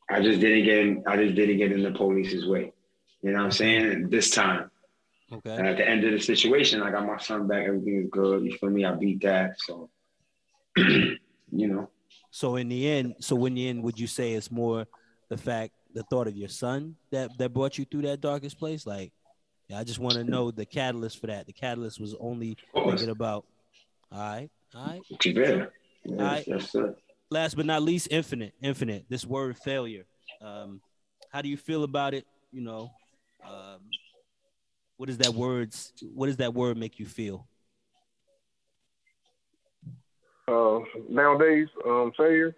[0.09, 2.71] I just didn't get in, I just didn't get in the police's way.
[3.21, 3.85] You know what I'm saying?
[3.85, 4.69] And this time,
[5.33, 5.55] Okay.
[5.55, 7.65] and at the end of the situation, I got my son back.
[7.65, 8.43] Everything is good.
[8.45, 8.85] You feel me?
[8.85, 9.55] I beat that.
[9.59, 9.89] So,
[10.77, 11.17] you
[11.51, 11.89] know,
[12.29, 14.85] So in the end, so in the end, would you say it's more
[15.29, 18.85] the fact, the thought of your son that that brought you through that darkest place?
[18.85, 19.11] Like,
[19.75, 21.47] I just want to know the catalyst for that.
[21.47, 23.45] The catalyst was only thinking about.
[24.15, 25.01] All right, all right.
[25.25, 25.65] Yeah.
[26.09, 26.47] All right.
[27.29, 29.05] Last but not least, infinite, infinite.
[29.09, 30.05] This word failure.
[30.41, 30.79] Um,
[31.31, 32.25] how do you feel about it?
[32.53, 32.91] You know,
[33.43, 33.81] um,
[34.95, 35.91] what does that words?
[36.13, 37.45] What does that word make you feel?
[40.47, 42.55] Uh, nowadays, um, failure.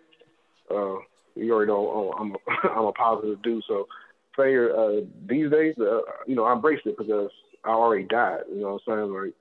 [0.69, 0.97] Uh,
[1.35, 3.87] you already know oh, I'm a, I'm a positive dude, so
[4.35, 7.31] failure uh, these days, uh, you know, I embrace it because
[7.65, 8.41] I already died.
[8.47, 9.13] You know what I'm saying?
[9.13, 9.33] Like,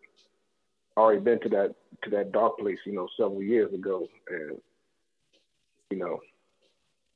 [0.96, 4.58] I already been to that to that dark place, you know, several years ago, and
[5.90, 6.20] you know,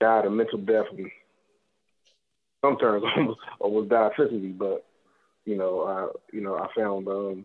[0.00, 1.10] died a mental death and
[2.64, 4.84] some terms almost almost died physically, but
[5.44, 7.44] you know, I you know, I found um,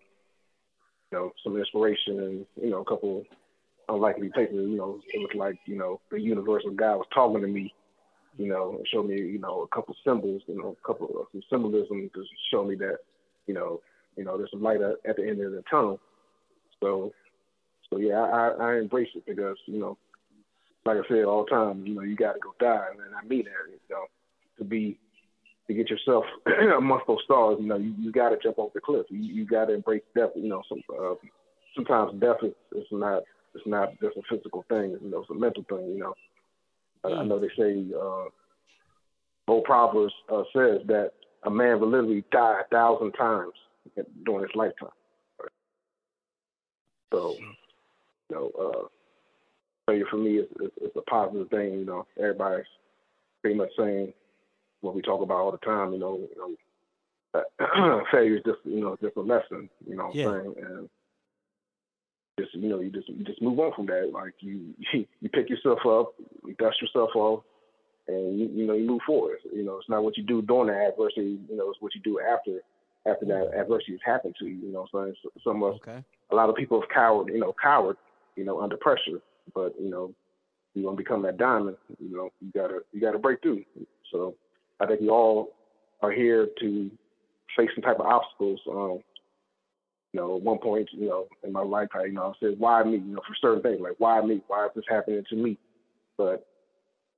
[1.11, 3.23] you know, some inspiration and, you know, a couple
[3.87, 7.47] unlikely places, you know, it was like, you know, the universal God was talking to
[7.47, 7.73] me,
[8.37, 11.27] you know, and showed me, you know, a couple symbols, you know, a couple of
[11.31, 12.97] some symbolism to show me that,
[13.47, 13.81] you know,
[14.17, 15.99] you know, there's some light at the end of the tunnel.
[16.81, 17.11] So,
[17.89, 19.97] so yeah, I, I embrace it because, you know,
[20.85, 23.27] like I said all the time, you know, you got to go die, and I
[23.27, 24.05] mean that, you know,
[24.57, 24.97] to be
[25.67, 26.25] to get yourself
[26.77, 29.05] amongst those stars, you know, you, you got to jump off the cliff.
[29.09, 30.29] You, you got to embrace death.
[30.35, 31.15] You know, some uh,
[31.75, 33.23] sometimes death is, is not
[33.55, 34.97] it's not just a physical thing.
[35.01, 35.93] You know, it's a mental thing.
[35.93, 36.13] You know,
[37.03, 37.17] mm.
[37.17, 38.25] I, I know they say uh,
[39.47, 41.11] old Proverbs uh, says that
[41.43, 43.53] a man will literally die a thousand times
[44.25, 44.89] during his lifetime.
[47.13, 47.35] So,
[48.29, 48.87] you know, uh,
[49.85, 51.73] failure for me is, is, is a positive thing.
[51.73, 52.65] You know, everybody's
[53.41, 54.13] pretty much saying
[54.81, 55.93] what we talk about all the time.
[55.93, 59.69] You know, you know failure is just you know just a lesson.
[59.87, 60.27] You know what yeah.
[60.27, 60.55] I'm saying?
[60.57, 60.89] And
[62.39, 64.11] just you know you just you just move on from that.
[64.13, 66.13] Like you you pick yourself up,
[66.45, 67.43] you dust yourself off,
[68.07, 69.37] and you you know you move forward.
[69.53, 71.39] You know it's not what you do during the adversity.
[71.49, 72.59] You know it's what you do after
[73.07, 74.55] after that adversity has happened to you.
[74.67, 76.03] You know, so some of okay.
[76.31, 77.27] a lot of people have cowered.
[77.27, 77.97] You know, cowered.
[78.35, 79.21] You know, under pressure.
[79.53, 80.13] But you know,
[80.73, 81.77] you want to become that diamond.
[81.99, 83.63] You know, you gotta you gotta break through.
[84.11, 84.35] So
[84.79, 85.53] I think we all
[86.01, 86.91] are here to
[87.57, 88.59] face some type of obstacles.
[88.69, 88.99] Um,
[90.13, 92.55] you know, at one point, you know, in my life, I, you know, I said,
[92.57, 92.93] why me?
[92.93, 94.41] You know, for certain things, like why me?
[94.47, 95.57] Why is this happening to me?
[96.17, 96.45] But,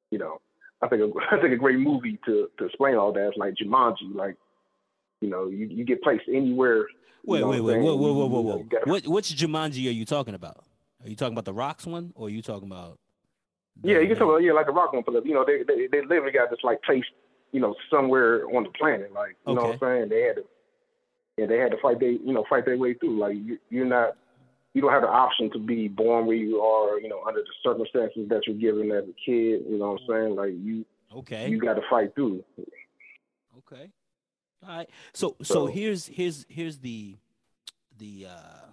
[0.09, 0.41] you know,
[0.81, 3.53] I think a, I think a great movie to to explain all that is like
[3.55, 4.13] Jumanji.
[4.13, 4.35] Like,
[5.21, 6.85] you know, you, you get placed anywhere.
[7.25, 8.63] Wait, wait, wait, whoa, whoa, whoa, whoa, whoa.
[8.63, 10.63] Gotta, what which Jumanji are you talking about?
[11.03, 12.99] Are you talking about the rocks one, or are you talking about?
[13.83, 15.87] Yeah, you can talk about yeah, like the rock one, but you know, they they,
[15.87, 17.11] they literally got this like placed,
[17.51, 19.13] you know, somewhere on the planet.
[19.13, 19.55] Like, you okay.
[19.55, 20.09] know what I'm saying?
[20.09, 20.43] They had to
[21.37, 23.19] yeah, they had to fight they you know fight their way through.
[23.19, 24.15] Like you, you're not
[24.73, 27.53] you don't have the option to be born where you are, you know, under the
[27.63, 29.61] circumstances that you're given as a kid.
[29.69, 30.35] You know what I'm saying?
[30.35, 32.43] Like you, okay, you got to fight through.
[33.59, 33.89] Okay,
[34.67, 34.89] all right.
[35.13, 37.17] So, so, so here's here's here's the
[37.97, 38.71] the uh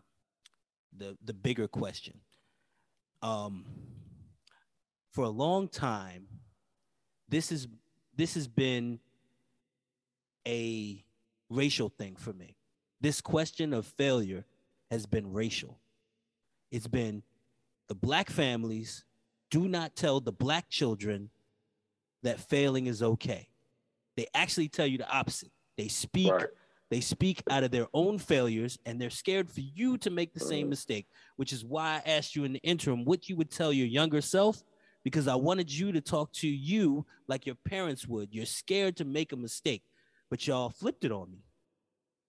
[0.97, 2.21] the the bigger question.
[3.23, 3.65] Um,
[5.13, 6.27] for a long time,
[7.29, 7.69] this is
[8.17, 9.01] this has been
[10.47, 11.05] a
[11.49, 12.57] racial thing for me.
[13.01, 14.45] This question of failure
[14.91, 15.79] has been racial.
[16.71, 17.23] It's been
[17.89, 19.05] the black families
[19.51, 21.31] do not tell the black children
[22.23, 23.49] that failing is okay.
[24.17, 25.51] They actually tell you the opposite.
[25.77, 26.47] They speak right.
[26.95, 30.39] They speak out of their own failures and they're scared for you to make the
[30.39, 30.71] same mm.
[30.71, 33.89] mistake, which is why I asked you in the interim what you would tell your
[33.89, 34.63] younger self
[35.03, 38.29] because I wanted you to talk to you like your parents would.
[38.33, 39.83] You're scared to make a mistake
[40.31, 41.39] but y'all flipped it on me.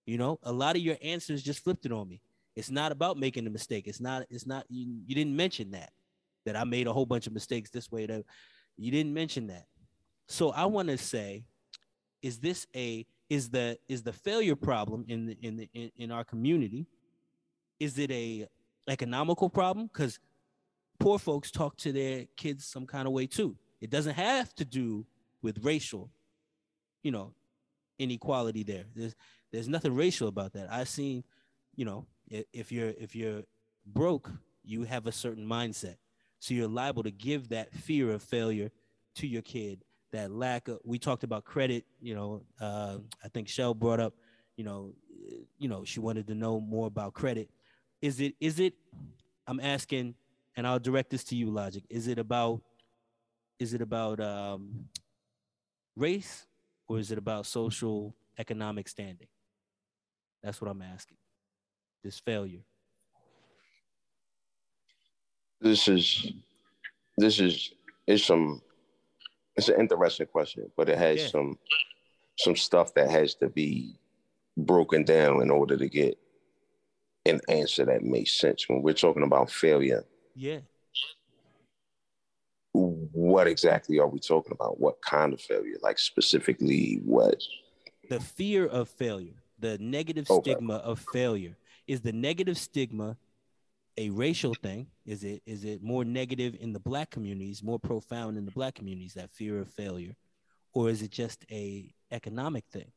[0.06, 2.22] You know, a lot of your answers just flipped it on me.
[2.56, 3.88] It's not about making a mistake.
[3.88, 5.90] It's not, it's not, you, you didn't mention that,
[6.46, 8.06] that I made a whole bunch of mistakes this way.
[8.06, 8.24] That
[8.78, 9.64] you didn't mention that.
[10.28, 11.46] So I want to say,
[12.22, 16.12] is this a, is the, is the failure problem in the, in the, in, in
[16.12, 16.88] our community?
[17.80, 18.48] Is it a
[18.88, 19.88] economical problem?
[19.88, 20.20] Because
[21.00, 23.56] poor folks talk to their kids some kind of way too.
[23.82, 25.06] It doesn't have to do
[25.42, 26.10] with racial,
[27.04, 27.34] you know,
[28.00, 28.86] inequality there.
[28.96, 29.16] There's
[29.52, 30.72] there's nothing racial about that.
[30.72, 31.24] I've seen,
[31.76, 33.44] you know, if you're if you're
[33.86, 34.32] broke,
[34.64, 35.96] you have a certain mindset.
[36.40, 38.72] So you're liable to give that fear of failure
[39.16, 39.84] to your kid.
[40.12, 44.14] That lack of we talked about credit, you know, uh, I think Shell brought up,
[44.56, 44.94] you know,
[45.58, 47.50] you know, she wanted to know more about credit.
[48.02, 48.76] Is it is it
[49.48, 50.16] I'm asking
[50.56, 51.84] and I'll direct this to you, Logic.
[51.90, 52.62] Is it about
[53.60, 54.86] is it about um,
[55.96, 56.46] race
[56.88, 59.28] or is it about social economic standing?
[60.44, 61.18] That's what I'm asking.
[62.04, 62.62] This failure.
[65.62, 66.32] This is
[67.18, 67.72] this is
[68.06, 68.62] it's some
[69.58, 71.28] it's an interesting question, but it has Yeah.
[71.30, 71.60] some
[72.38, 73.98] some stuff that has to be
[74.58, 76.18] broken down in order to get
[77.26, 78.68] an answer that makes sense.
[78.68, 80.04] When we're talking about failure,
[80.36, 80.60] Yeah.
[82.74, 84.82] what exactly are we talking about?
[84.82, 85.78] What kind of failure?
[85.82, 87.42] Like specifically what?
[88.10, 90.52] The fear of failure, the negative Okay.
[90.52, 91.58] stigma of failure.
[91.88, 93.16] Is the negative stigma
[93.98, 94.88] a racial thing?
[95.06, 98.76] Is it is it more negative in the black communities, more profound in the black
[98.76, 100.16] communities, that fear of failure?
[100.74, 102.92] Or is it just a economic thing?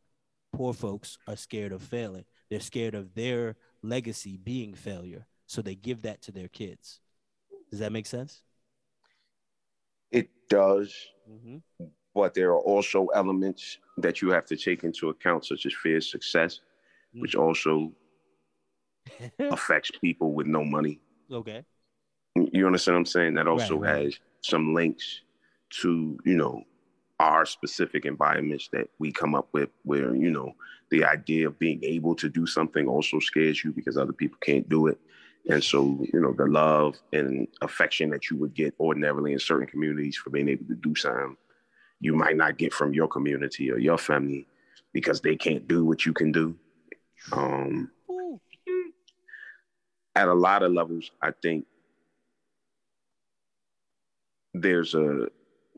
[0.53, 2.25] Poor folks are scared of failing.
[2.51, 5.27] They're scared of their legacy being failure.
[5.47, 7.01] So they give that to their kids.
[7.71, 8.43] Does that make sense?
[10.11, 10.95] It does,
[11.31, 11.59] Mm-hmm.
[12.15, 15.99] but there are also elements that you have to take into account, such as fear
[15.99, 16.61] of success,
[17.13, 17.93] which also
[19.51, 21.01] affects people with no money.
[21.33, 21.65] okay.
[22.53, 23.35] You understand what I'm saying?
[23.35, 24.05] That also Right, right.
[24.05, 25.23] has some links
[25.81, 26.63] to, you know,
[27.19, 30.53] our specific environments that we come up with where, you know,
[30.91, 34.69] the idea of being able to do something also scares you because other people can't
[34.69, 34.99] do it.
[35.51, 39.67] And so, you know, the love and affection that you would get ordinarily in certain
[39.67, 41.37] communities for being able to do something,
[42.01, 44.47] you might not get from your community or your family
[44.93, 46.55] because they can't do what you can do.
[47.33, 47.91] Um.
[50.19, 51.65] At a lot of levels, I think
[54.53, 55.29] there's a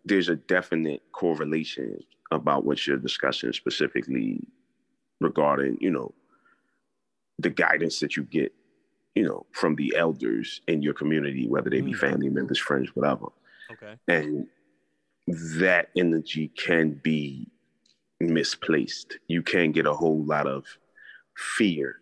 [0.06, 1.98] there's a definite correlation
[2.30, 4.40] about what you're discussing specifically
[5.20, 6.14] regarding, you know,
[7.38, 8.50] the guidance that you get,
[9.14, 11.98] you know, from the elders in your community, whether they be Mm.
[11.98, 13.26] family members, friends, whatever.
[13.70, 13.94] Okay.
[14.08, 14.46] And
[15.58, 17.46] that energy can be
[18.20, 19.18] misplaced.
[19.28, 20.64] You can get a whole lot of
[21.36, 22.00] fear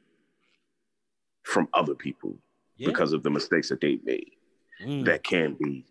[1.49, 2.37] from other people
[2.77, 2.91] Yeah.
[2.91, 4.33] because of the mistakes that they made
[4.81, 5.05] Mm.
[5.07, 5.85] that can be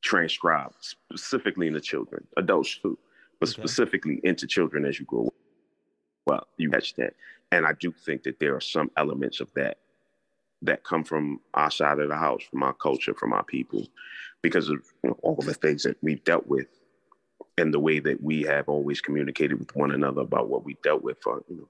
[0.00, 2.96] transcribed specifically into children, adults too,
[3.40, 3.60] but Okay.
[3.60, 5.34] specifically into children as you grow up.
[6.24, 7.14] Well, you catch that.
[7.50, 9.78] And I do think that there are some elements of that
[10.62, 13.86] that come from our side of the house, from our culture, from our people,
[14.42, 16.68] because of you know, all the things that we've dealt with
[17.56, 21.02] and the way that we have always communicated with one another about what we dealt
[21.02, 21.68] with for you know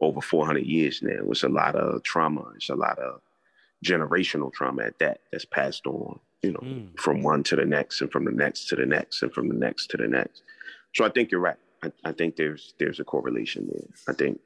[0.00, 1.18] over 400 years now.
[1.30, 2.44] It's a lot of trauma.
[2.56, 3.20] It's a lot of
[3.84, 6.98] generational trauma at that that's passed on, you know, Mm.
[6.98, 9.54] from one to the next and from the next to the next and from the
[9.54, 10.42] next to the next.
[10.94, 11.56] So I think you're right.
[11.82, 13.88] I, I think there's there's a correlation there.
[14.08, 14.40] I think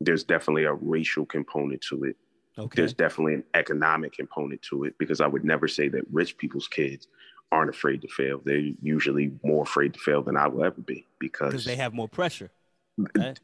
[0.00, 2.16] there's definitely a racial component to it.
[2.58, 2.76] Okay.
[2.76, 6.68] There's definitely an economic component to it because I would never say that rich people's
[6.68, 7.06] kids
[7.52, 8.40] aren't afraid to fail.
[8.44, 11.94] They're usually more afraid to fail than I will ever be Because because they have
[11.94, 12.50] more pressure.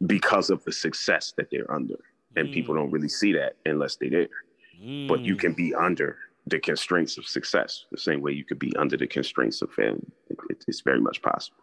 [0.06, 1.96] Because of the success that they're under.
[2.36, 4.28] And people don't really see that unless they're there.
[5.08, 5.40] But you Mm.
[5.40, 9.06] can be under the constraints of success the same way you could be under the
[9.06, 9.98] constraints of failure.
[10.28, 11.62] It, it, it's very much possible.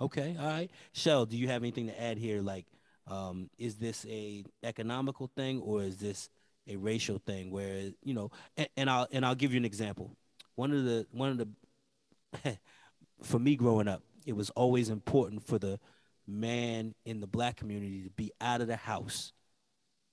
[0.00, 0.70] Okay, all right.
[0.92, 2.40] Shell, do you have anything to add here?
[2.42, 2.66] Like,
[3.06, 6.28] um, is this a economical thing or is this
[6.66, 7.50] a racial thing?
[7.50, 10.16] Where you know, and, and I'll and I'll give you an example.
[10.56, 12.58] One of the one of the
[13.22, 15.78] for me growing up, it was always important for the
[16.26, 19.32] man in the black community to be out of the house.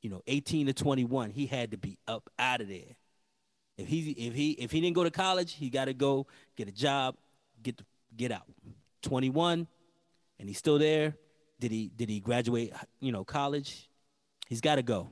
[0.02, 2.96] You know, 18 to 21, he had to be up out of there.
[3.78, 6.68] If he if he if he didn't go to college, he got to go get
[6.68, 7.16] a job,
[7.64, 8.46] get the, get out.
[9.04, 9.68] 21
[10.40, 11.16] and he's still there.
[11.60, 13.90] Did he did he graduate, you know, college?
[14.48, 15.10] He's got to go.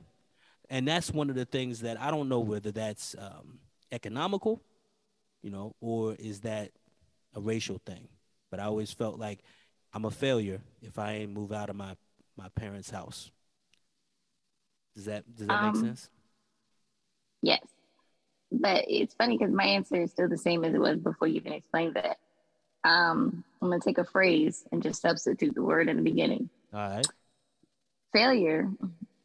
[0.68, 3.58] And that's one of the things that I don't know whether that's um,
[3.90, 4.60] economical,
[5.42, 6.70] you know, or is that
[7.34, 8.08] a racial thing.
[8.50, 9.40] But I always felt like
[9.92, 11.96] I'm a failure if I ain't move out of my
[12.36, 13.30] my parents' house.
[14.94, 16.10] Does that does that make Um, sense?
[17.42, 17.62] Yes.
[18.52, 21.36] But it's funny because my answer is still the same as it was before you
[21.36, 22.18] even explained that.
[22.82, 26.48] Um, I'm going to take a phrase and just substitute the word in the beginning.
[26.72, 27.06] All right.
[28.12, 28.70] Failure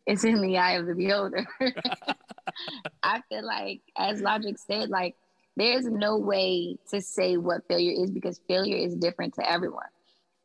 [0.06, 1.48] is in the eye of the beholder.
[3.04, 5.16] I feel like, as Logic said, like
[5.58, 9.86] there's no way to say what failure is because failure is different to everyone.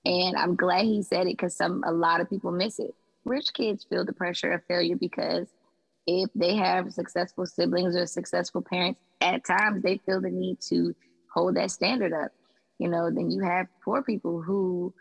[0.04, 2.94] And I'm glad he said it because some a lot of people miss it.
[3.24, 5.48] Rich kids feel the pressure of failure because
[6.06, 10.94] if they have successful siblings or successful parents, at times they feel the need to
[11.32, 12.32] hold that standard up.
[12.78, 14.94] You know, then you have poor people who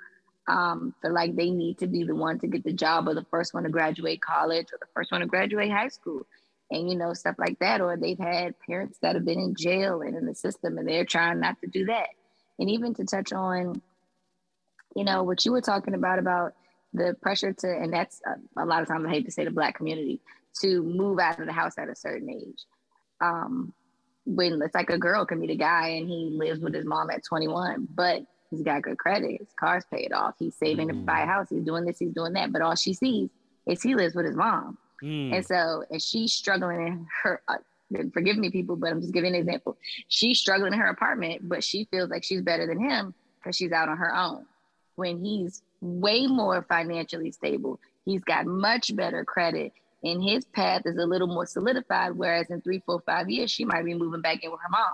[0.50, 3.26] um, feel like they need to be the one to get the job or the
[3.32, 6.26] first one to graduate college or the first one to graduate high school
[6.72, 10.02] and you know stuff like that or they've had parents that have been in jail
[10.02, 12.08] and in the system and they're trying not to do that
[12.58, 13.82] and even to touch on
[14.96, 16.54] you know what you were talking about about
[16.94, 19.52] the pressure to and that's a, a lot of times i hate to say the
[19.52, 20.20] black community
[20.60, 22.66] to move out of the house at a certain age
[23.22, 23.74] um
[24.36, 27.10] when it's like a girl can meet a guy and he lives with his mom
[27.10, 30.92] at 21, but he's got good credit, his car's paid off, he's saving mm.
[30.92, 33.30] to buy a house, he's doing this, he's doing that, but all she sees
[33.66, 34.78] is he lives with his mom.
[35.04, 35.36] Mm.
[35.36, 37.56] And so, and she's struggling in her, uh,
[38.14, 39.78] forgive me, people, but I'm just giving an example.
[40.10, 43.72] She's struggling in her apartment, but she feels like she's better than him because she's
[43.72, 44.46] out on her own.
[45.00, 49.72] When he's way more financially stable, he's got much better credit,
[50.04, 52.12] and his path is a little more solidified.
[52.18, 54.93] Whereas in three, four, five years, she might be moving back in with her mom.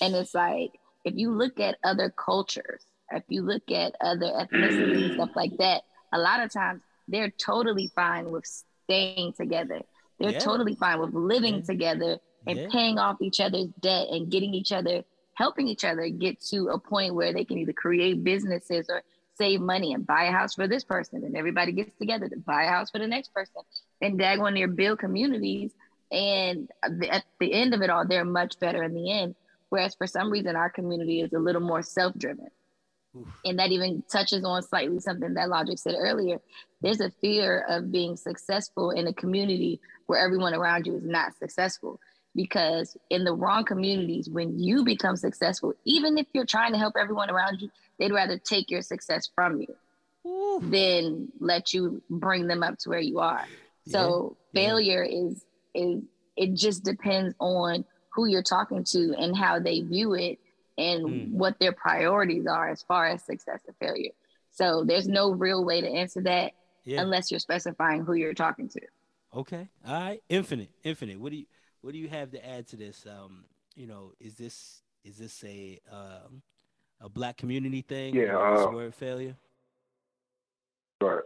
[0.00, 0.72] And it's like,
[1.04, 5.82] if you look at other cultures, if you look at other ethnicities, stuff like that,
[6.12, 8.46] a lot of times they're totally fine with
[8.84, 9.82] staying together.
[10.18, 10.38] They're yeah.
[10.38, 11.62] totally fine with living yeah.
[11.62, 12.68] together and yeah.
[12.70, 15.02] paying off each other's debt and getting each other,
[15.40, 19.02] helping each other get to a point where they can either create businesses or
[19.38, 21.24] save money and buy a house for this person.
[21.24, 23.62] And everybody gets together to buy a house for the next person.
[24.02, 25.72] And dag on their build communities.
[26.12, 29.34] And at the end of it all, they're much better in the end.
[29.70, 32.48] Whereas for some reason, our community is a little more self driven.
[33.44, 36.38] And that even touches on slightly something that Logic said earlier.
[36.82, 41.34] There's a fear of being successful in a community where everyone around you is not
[41.38, 41.98] successful.
[42.36, 46.94] Because in the wrong communities, when you become successful, even if you're trying to help
[46.98, 49.74] everyone around you, they'd rather take your success from you
[50.30, 50.60] Ooh.
[50.62, 53.44] than let you bring them up to where you are.
[53.84, 53.92] Yeah.
[53.92, 55.18] So failure yeah.
[55.26, 56.02] is is
[56.36, 60.38] it just depends on who you're talking to and how they view it
[60.78, 61.32] and mm.
[61.32, 64.12] what their priorities are as far as success and failure.
[64.50, 66.52] So there's no real way to answer that
[66.84, 67.00] yeah.
[67.00, 68.80] unless you're specifying who you're talking to.
[69.34, 69.68] Okay.
[69.86, 70.22] All right.
[70.28, 70.70] Infinite.
[70.82, 71.20] Infinite.
[71.20, 71.46] What do you
[71.82, 73.06] what do you have to add to this?
[73.06, 76.42] Um, you know, is this is this a um
[77.00, 78.14] a black community thing?
[78.14, 78.36] Yeah.
[78.36, 79.36] Uh, word failure.
[81.00, 81.22] Right.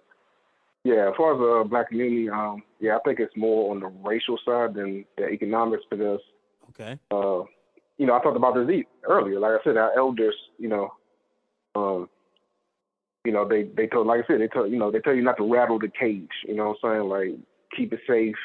[0.85, 3.81] Yeah, as far as the uh, black community, um, yeah, I think it's more on
[3.81, 6.21] the racial side than the economics because,
[6.69, 7.43] okay, uh,
[7.97, 9.41] you know, I talked about this earlier.
[9.41, 10.93] Like I said, our elders, you know,
[11.75, 12.11] um,
[13.25, 15.23] you know, they they told, like I said, they tell you know, they tell you
[15.23, 16.29] not to rattle the cage.
[16.47, 17.09] You know what I'm saying?
[17.09, 17.39] Like
[17.75, 18.37] keep it safe.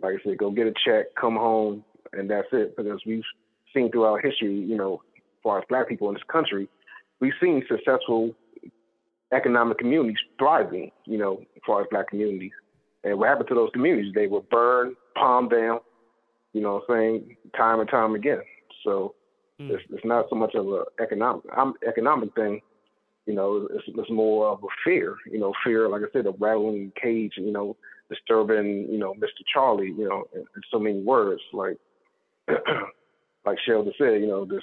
[0.00, 2.76] Like I said, go get a check, come home, and that's it.
[2.76, 3.22] Because we've
[3.74, 6.68] seen throughout history, you know, as far as black people in this country,
[7.20, 8.34] we've seen successful
[9.32, 10.90] economic communities thriving.
[11.06, 12.52] You know, as far as black communities.
[13.04, 14.12] And what happened to those communities?
[14.14, 15.80] They were burned, palmed down.
[16.52, 17.36] You know what I'm saying?
[17.56, 18.40] Time and time again.
[18.84, 19.14] So
[19.60, 19.70] mm.
[19.70, 22.60] it's, it's not so much of an economic um, economic thing.
[23.26, 25.16] You know, it's, it's more of a fear.
[25.30, 27.34] You know, fear, like I said, of rattling cage.
[27.36, 27.76] You know,
[28.08, 28.88] disturbing.
[28.90, 29.42] You know, Mr.
[29.52, 29.94] Charlie.
[29.96, 31.42] You know, in, in so many words.
[31.52, 31.78] Like,
[33.46, 34.20] like Sheldon said.
[34.20, 34.62] You know, this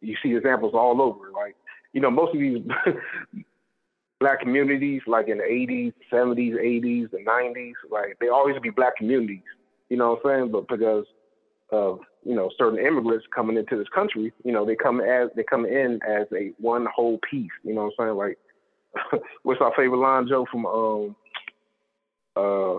[0.00, 1.30] you see examples all over.
[1.32, 1.56] Like,
[1.92, 2.58] you know, most of these
[4.20, 8.96] black communities, like in the 80s, 70s, 80s, the 90s, like they always be black
[8.96, 9.42] communities.
[9.88, 10.52] You know what I'm saying?
[10.52, 11.04] But because
[11.70, 15.44] of you know certain immigrants coming into this country, you know they come as they
[15.44, 17.50] come in as a one whole piece.
[17.62, 18.16] You know what I'm saying?
[18.16, 21.16] Like, what's our favorite line, Joe, from um
[22.36, 22.74] uh,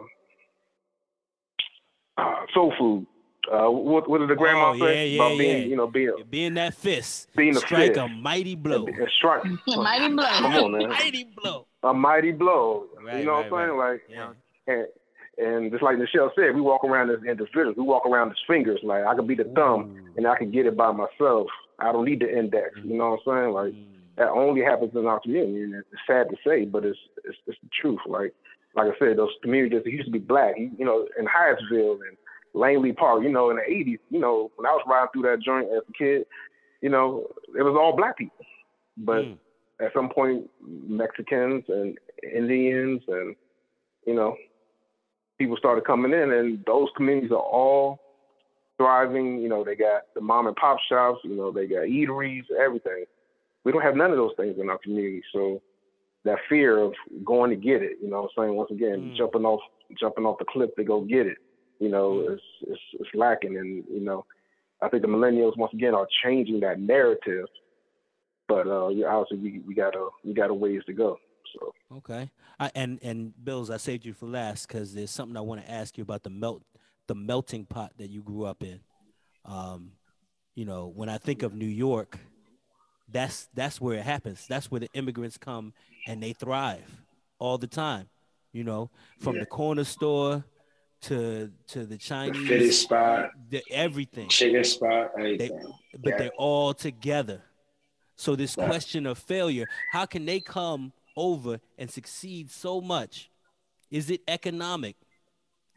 [2.17, 3.07] uh Soul Food?
[3.51, 6.53] Uh, what what did the grandma oh, say yeah, about being, you know, being being
[6.55, 7.99] that fist, being a strike fist.
[7.99, 9.43] a mighty blow, a, a strike,
[9.73, 10.25] a mighty blow.
[10.25, 12.87] Come on, man, mighty blow, a mighty blow.
[13.03, 13.77] Right, you know right, what I'm saying?
[13.77, 13.91] right.
[13.91, 14.33] Like, yeah.
[14.67, 14.87] and,
[15.37, 17.75] and just like Michelle said, we walk around as individuals.
[17.77, 18.79] We walk around as fingers.
[18.83, 20.17] Like I could be the thumb Ooh.
[20.17, 21.47] and I can get it by myself.
[21.77, 22.71] I don't need the index.
[22.83, 23.53] You know what I'm saying?
[23.53, 24.15] Like Mm.
[24.15, 27.59] that only happens in our community, and it's sad to say, but it's it's, it's
[27.61, 27.99] the truth.
[28.07, 28.33] Like
[28.75, 32.17] like I said, those communities that used to be black, you, know, in Hyattsville and
[32.53, 35.41] Langley Park, you know, in the '80s, you know, when I was riding through that
[35.41, 36.25] joint as a kid,
[36.81, 38.45] you know, it was all black people.
[38.97, 39.37] But Mm.
[39.79, 43.35] at some point, Mexicans and Indians and
[44.05, 44.35] you know,
[45.37, 47.99] people started coming in, and those communities are all
[48.77, 49.39] thriving.
[49.39, 51.19] You know, they got the mom and pop shops.
[51.23, 53.05] You know, they got eateries, everything.
[53.63, 55.61] We don't have none of those things in our community, so
[56.25, 59.15] that fear of going to get it, you know, what I'm saying once again, Mm.
[59.17, 59.61] jumping off
[59.99, 61.37] jumping off the cliff to go get it,
[61.79, 62.33] you know, Mm.
[62.33, 64.25] it's, it's it's lacking, and you know,
[64.81, 67.45] I think the millennials once again are changing that narrative,
[68.47, 71.17] but uh, obviously we we got a we got a ways to go.
[71.53, 72.29] So Okay.
[72.59, 75.71] I, and and Bills, I saved you for last because there's something I want to
[75.71, 76.63] ask you about the melt,
[77.07, 78.79] the melting pot that you grew up in.
[79.45, 79.91] Um,
[80.55, 82.17] you know, when I think of New York,
[83.07, 84.47] that's that's where it happens.
[84.47, 85.73] That's where the immigrants come
[86.05, 87.01] and they thrive
[87.39, 88.09] all the time.
[88.53, 88.89] You know,
[89.19, 89.41] from Yeah.
[89.41, 90.45] the corner store
[91.01, 95.73] to to the The Chinese, fittest spot, the everything chicken spot, everything.
[95.99, 96.17] but Yeah.
[96.17, 97.43] they're all together.
[98.15, 98.65] So this Yeah.
[98.67, 103.29] question of failure, how can they come over and succeed so much?
[103.91, 104.95] Is it economic?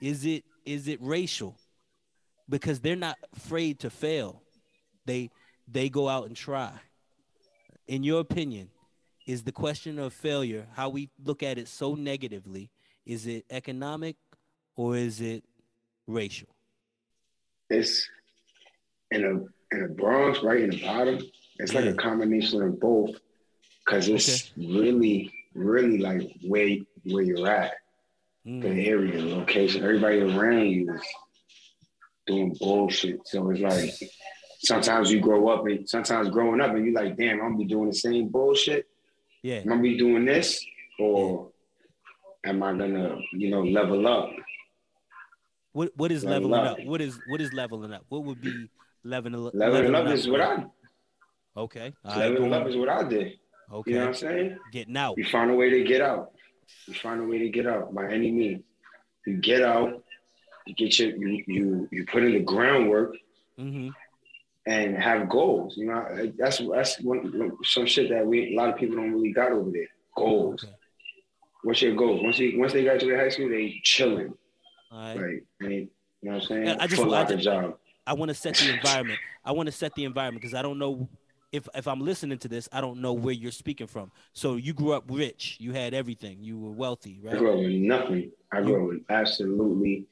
[0.00, 1.56] Is it is it racial?
[2.50, 4.42] because they're not afraid to fail.
[5.04, 5.30] They
[5.66, 6.72] they go out and try.
[7.86, 8.70] In your opinion,
[9.28, 12.70] is the question of failure how we look at it so negatively?
[13.04, 14.16] Is it economic
[14.74, 15.44] or is it
[16.06, 16.48] racial?
[17.68, 18.08] It's
[19.10, 21.18] in a in the Bronx, right in the bottom.
[21.58, 21.90] It's like Yeah.
[21.90, 23.16] a combination of both,
[23.84, 27.74] because it's really, really like where where you're at,
[28.46, 29.84] the Mm, area, the location.
[29.84, 31.02] Everybody around you is
[32.26, 33.20] doing bullshit.
[33.26, 34.10] So it's like
[34.60, 37.64] sometimes you grow up and sometimes growing up and you're like, damn, I'm gonna be
[37.66, 38.87] doing the same bullshit.
[39.42, 39.56] Yeah.
[39.64, 40.64] Am I be doing this
[40.98, 41.50] or
[42.44, 44.30] am I gonna, you know, level up?
[45.72, 46.78] What what is Level leveling up.
[46.80, 46.86] up?
[46.86, 48.04] What is what is leveling up?
[48.08, 48.68] What would be
[49.04, 49.52] leveling up?
[49.54, 50.64] Leveling up is what I
[51.56, 51.92] Okay.
[52.04, 52.62] All right, leveling boom.
[52.62, 53.38] up is what I did.
[53.72, 53.90] Okay.
[53.90, 54.58] You know what I'm saying?
[54.72, 55.18] Getting out.
[55.18, 56.32] You find a way to get out.
[56.86, 58.62] You find a way to get out by any means.
[59.26, 60.02] You get out,
[60.66, 63.14] you get your you you you put in the groundwork
[63.58, 63.88] Mm-hmm.
[64.68, 65.76] And have goals.
[65.78, 69.32] You know, that's that's one some shit that we a lot of people don't really
[69.32, 69.88] got over there.
[70.14, 70.62] Goals.
[70.62, 70.72] Okay.
[71.64, 72.20] What's your goals?
[72.22, 74.34] Once they once they graduate high school, they chilling.
[74.92, 75.16] All right.
[75.16, 75.88] Like they, you
[76.22, 76.66] know what I'm saying?
[76.66, 77.78] Yeah, I just- Foot I just- job.
[78.06, 79.18] I want to set the environment.
[79.44, 81.08] I want to set the environment because I don't know
[81.52, 84.10] if if I'm listening to this, I don't know where you're speaking from.
[84.34, 85.56] So you grew up rich.
[85.60, 86.38] You had everything.
[86.42, 87.34] You were wealthy, right?
[87.34, 88.32] I grew up with nothing.
[88.52, 90.06] I grew up with absolutely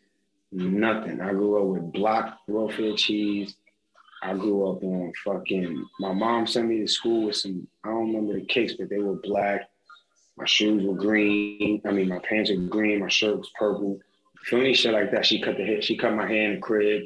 [0.53, 1.21] nothing.
[1.21, 3.57] I grew up with block welfare cheese.
[4.23, 5.87] I grew up on fucking.
[6.01, 7.67] My mom sent me to school with some.
[7.85, 9.63] I don't remember the kicks, but they were black.
[10.37, 11.81] My shoes were green.
[11.87, 13.01] I mean, my pants were green.
[13.01, 13.99] My shirt was purple.
[14.45, 14.75] Feel me?
[14.75, 15.27] Shit like that.
[15.27, 15.83] She cut the hair.
[15.83, 17.03] She cut my hair in the crib.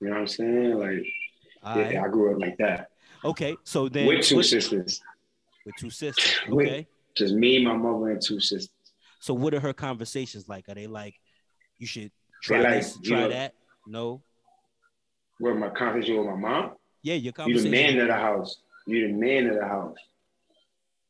[0.00, 0.74] You know what I'm saying?
[0.78, 1.04] Like,
[1.64, 2.04] All yeah.
[2.04, 2.90] I grew up like that
[3.24, 3.56] Okay.
[3.64, 5.00] So then with two what- sisters.
[5.66, 6.34] with two sisters.
[6.48, 6.86] With- Okay.
[7.16, 8.70] Just me, my mother, and two sisters.
[9.18, 10.68] So what are her conversations like?
[10.68, 11.16] Are they like,
[11.78, 12.12] you should
[12.44, 13.54] try like, this, try know- that?
[13.86, 14.22] No.
[15.38, 16.72] Where my conversation with my mom.
[17.02, 18.56] Yeah, your You the man of the house.
[18.86, 19.96] You the man of the house.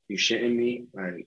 [0.08, 0.86] You shitting me?
[0.92, 1.26] Like,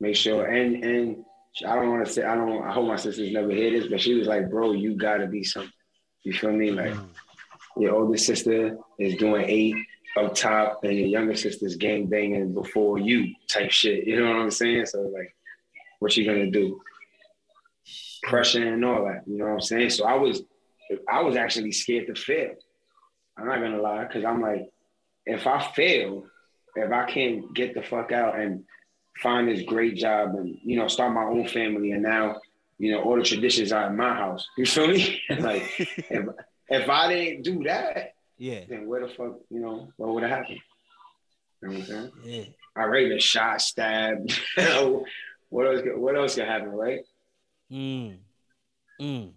[0.00, 0.46] make sure.
[0.46, 1.24] And and
[1.66, 2.24] I don't want to say.
[2.24, 2.62] I don't.
[2.64, 5.44] I hope my sisters never hear this, but she was like, "Bro, you gotta be
[5.44, 5.70] something."
[6.24, 6.70] You feel me?
[6.72, 7.08] Like, Mm.
[7.76, 9.76] your older sister is doing eight
[10.16, 14.06] up top, and your younger sister's gang banging before you, type shit.
[14.06, 14.86] You know what I'm saying?
[14.86, 15.34] So like,
[16.00, 16.80] what you gonna do?
[18.22, 19.22] Pressure and all that.
[19.26, 19.90] You know what I'm saying?
[19.90, 20.42] So I was,
[21.10, 22.54] I was actually scared to fail.
[23.36, 24.68] I'm not gonna lie, because I'm like,
[25.26, 26.24] if I fail,
[26.76, 28.64] if I can't get the fuck out and
[29.20, 32.40] find this great job and you know start my own family, and now
[32.78, 34.46] you know all the traditions are in my house.
[34.58, 35.20] You feel me?
[35.38, 36.26] like if
[36.68, 38.60] if I didn't do that, yeah.
[38.68, 40.60] then where the fuck you know what would have happened?
[41.62, 42.10] You know what I'm saying?
[42.24, 42.44] Yeah.
[42.76, 44.32] I already been shot, stabbed.
[45.48, 45.82] what else?
[45.82, 47.00] could- What else could happen, right?
[47.72, 48.18] Mm.
[49.00, 49.30] Mm.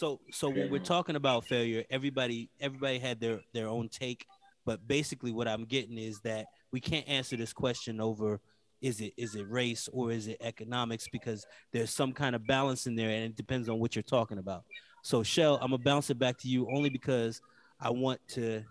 [0.00, 4.24] So so when we're talking about failure, everybody everybody had their their own take,
[4.64, 8.40] but basically what I'm getting is that we can't answer this question over
[8.80, 11.44] is it is it race or is it economics because
[11.74, 14.64] there's some kind of balance in there and it depends on what you're talking about.
[15.02, 17.42] So Shell, I'm gonna bounce it back to you only because
[17.78, 18.64] I want to,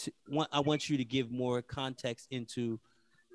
[0.00, 2.78] to want I want you to give more context into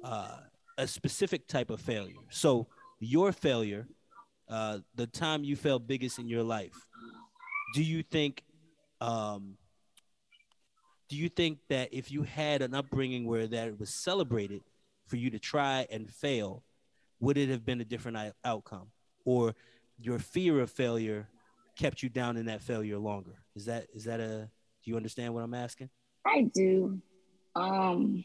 [0.03, 0.37] uh,
[0.77, 2.13] a specific type of failure.
[2.29, 2.67] So
[2.99, 3.87] your failure,
[4.49, 6.75] uh, the time you felt biggest in your life,
[7.73, 8.43] do you think,
[9.01, 9.57] um,
[11.09, 14.61] do you think that if you had an upbringing where that was celebrated
[15.07, 16.63] for you to try and fail,
[17.19, 18.87] would it have been a different I- outcome,
[19.25, 19.55] or
[19.99, 21.27] your fear of failure
[21.77, 23.43] kept you down in that failure longer?
[23.55, 24.49] Is that is that a?
[24.83, 25.89] Do you understand what I'm asking?
[26.25, 26.99] I do.
[27.55, 28.23] Um,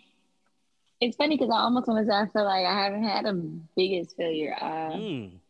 [1.01, 3.33] it's funny because I almost want to say I feel like I haven't had a
[3.77, 4.57] biggest failure.
[4.61, 5.41] Uh, Mm.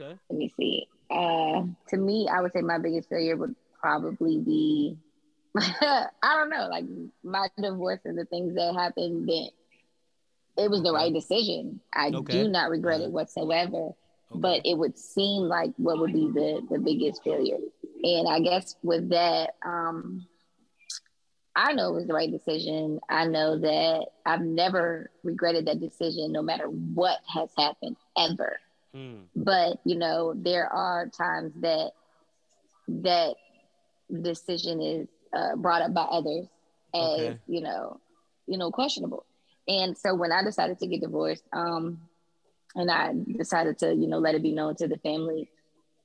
[0.00, 0.18] Okay.
[0.30, 0.86] let me see.
[1.10, 4.96] Uh, to me, I would say my biggest failure would probably be,
[5.56, 6.84] I don't know, like
[7.22, 9.28] my divorce and the things that happened.
[9.28, 9.48] Then
[10.56, 11.80] it was the right decision.
[11.92, 12.44] I Okay.
[12.44, 13.92] do not regret it whatsoever.
[14.34, 17.58] But it would seem like what would be the the biggest failure.
[18.02, 20.26] And I guess with that, um,
[21.54, 23.00] I know it was the right decision.
[23.08, 28.58] I know that I've never regretted that decision, no matter what has happened ever
[28.96, 29.26] Mm.
[29.34, 31.90] but you know there are times that
[32.88, 33.34] that
[34.22, 36.46] decision is uh, brought up by others
[36.94, 37.38] as Okay.
[37.46, 38.00] you know
[38.46, 39.26] you know questionable
[39.68, 42.00] and so when i decided to get divorced um
[42.74, 45.48] and i decided to you know let it be known to the family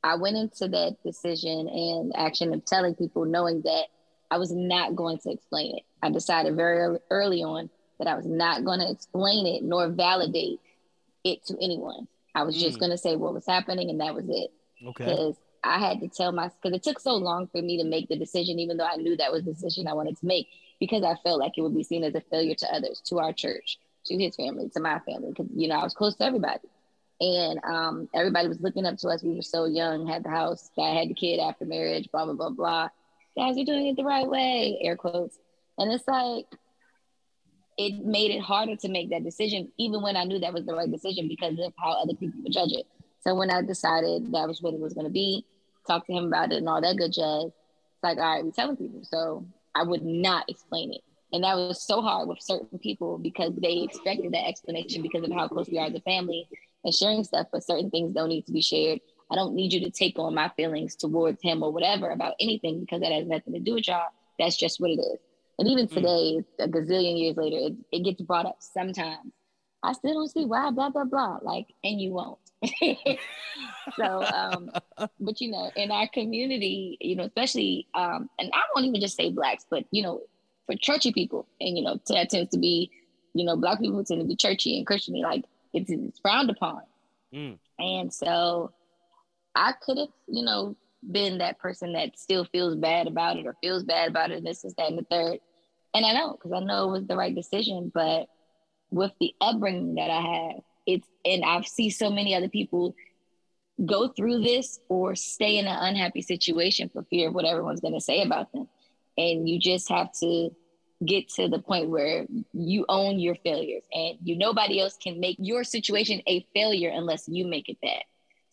[0.03, 3.85] i went into that decision and action of telling people knowing that
[4.31, 7.69] i was not going to explain it i decided very early, early on
[7.99, 10.59] that i was not going to explain it nor validate
[11.23, 12.81] it to anyone I was just Mm.
[12.81, 14.51] going to say what was happening and that was it.
[14.85, 15.05] Okay.
[15.05, 18.07] Because I had to tell my because it took so long for me to make
[18.09, 20.47] the decision, even though I knew that was the decision I wanted to make,
[20.79, 23.31] because I felt like it would be seen as a failure to others, to our
[23.31, 26.67] church, to his family, to my family, because you know I was close to everybody,
[27.19, 29.21] and um, everybody was looking up to us.
[29.21, 32.33] We were so young, had the house, I had the kid after marriage, blah blah
[32.33, 32.89] blah blah.
[33.37, 35.37] Guys, you're doing it the right way, air quotes,
[35.77, 36.47] and it's like
[37.87, 40.75] it made it harder to make that decision, even when I knew that was the
[40.75, 42.85] right decision because of how other people would judge it.
[43.21, 45.45] So when I decided that was what it was going to be,
[45.87, 48.51] talked to him about it and all that good jazz, it's like, all right, we're
[48.51, 49.01] telling people.
[49.03, 51.01] So I would not explain it.
[51.33, 55.31] And that was so hard with certain people because they expected that explanation because of
[55.31, 56.47] how close we are as a family
[56.83, 58.99] and sharing stuff, but certain things don't need to be shared.
[59.31, 62.81] I don't need you to take on my feelings towards him or whatever about anything
[62.81, 64.09] because that has nothing to do with y'all.
[64.37, 65.19] That's just what it is.
[65.61, 65.93] And even mm.
[65.93, 69.31] today, a gazillion years later, it, it gets brought up sometimes.
[69.83, 71.37] I still don't see why, blah, blah, blah.
[71.43, 72.39] Like, and you won't.
[73.95, 74.71] so, um,
[75.19, 79.15] but you know, in our community, you know, especially, um, and I won't even just
[79.15, 80.21] say blacks, but you know,
[80.65, 82.89] for churchy people, and you know, that tends to be,
[83.35, 86.81] you know, black people tend to be churchy and Christiany, like it's, it's frowned upon.
[87.31, 87.59] Mm.
[87.77, 88.71] And so
[89.53, 90.75] I could have, you know,
[91.11, 94.47] been that person that still feels bad about it or feels bad about it, and
[94.47, 95.39] this is that and the third.
[95.93, 98.27] And I know because I know it was the right decision, but
[98.91, 102.95] with the upbringing that I have, it's and I've seen so many other people
[103.85, 107.93] go through this or stay in an unhappy situation for fear of what everyone's going
[107.93, 108.67] to say about them.
[109.17, 110.51] And you just have to
[111.05, 115.37] get to the point where you own your failures and you nobody else can make
[115.39, 118.03] your situation a failure unless you make it that.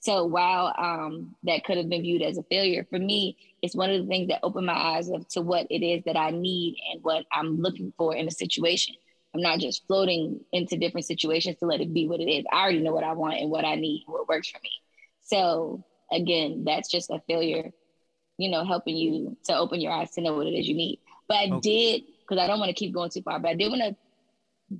[0.09, 3.90] So while um, that could have been viewed as a failure, for me, it's one
[3.90, 6.78] of the things that opened my eyes of, to what it is that I need
[6.90, 8.94] and what I'm looking for in a situation.
[9.34, 12.46] I'm not just floating into different situations to let it be what it is.
[12.50, 14.70] I already know what I want and what I need, and what works for me.
[15.24, 17.70] So again, that's just a failure,
[18.38, 21.00] you know, helping you to open your eyes to know what it is you need.
[21.28, 21.61] But I okay.
[21.61, 23.94] did, because I don't want to keep going too far, but I did want to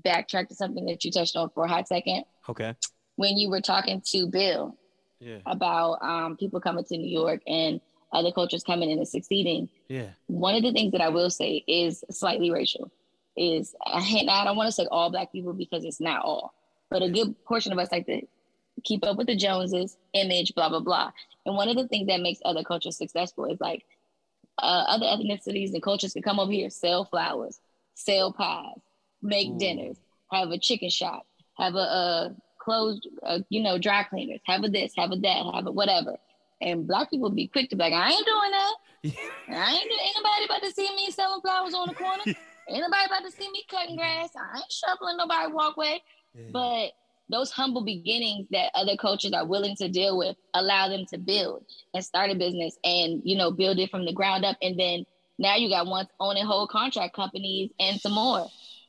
[0.09, 2.25] backtrack to something that you touched on for a hot second.
[2.49, 2.75] Okay.
[3.17, 4.75] When you were talking to Bill
[5.21, 5.39] yeah.
[5.47, 7.81] about um, people coming to New York and
[8.13, 9.69] other cultures coming in and succeeding.
[9.89, 10.09] Yeah.
[10.27, 12.91] One of the things that I will say is slightly racial.
[13.37, 16.55] Is I don't want to say all black people because it's not all,
[16.91, 18.23] but a good portion of us like to
[18.83, 21.13] keep up with the Joneses, image, blah blah blah.
[21.47, 23.85] And one of the things that makes other cultures successful is like
[24.61, 27.61] uh, other ethnicities and cultures can come over here, sell flowers,
[27.95, 28.81] sell pies,
[29.23, 29.59] make Ooh.
[29.59, 29.97] dinners,
[30.33, 31.25] have a chicken shop,
[31.57, 32.37] have a, a
[32.69, 36.17] clothes, uh, you know, dry cleaners, have a this, have a that, have a whatever.
[36.61, 38.75] And black people be quick to be like, I ain't doing that.
[39.57, 42.25] I ain't, ain't nobody about to see me selling flowers on the corner.
[42.27, 42.37] ain't
[42.81, 44.31] nobody about to see me cutting grass.
[44.37, 46.03] I ain't shoveling nobody walkway.
[46.35, 46.43] Yeah.
[46.53, 46.91] But
[47.31, 51.65] those humble beginnings that other cultures are willing to deal with allow them to build
[51.95, 55.05] and start a business and you know build it from the ground up and then
[55.39, 58.49] now you got ones owning whole contract companies and some more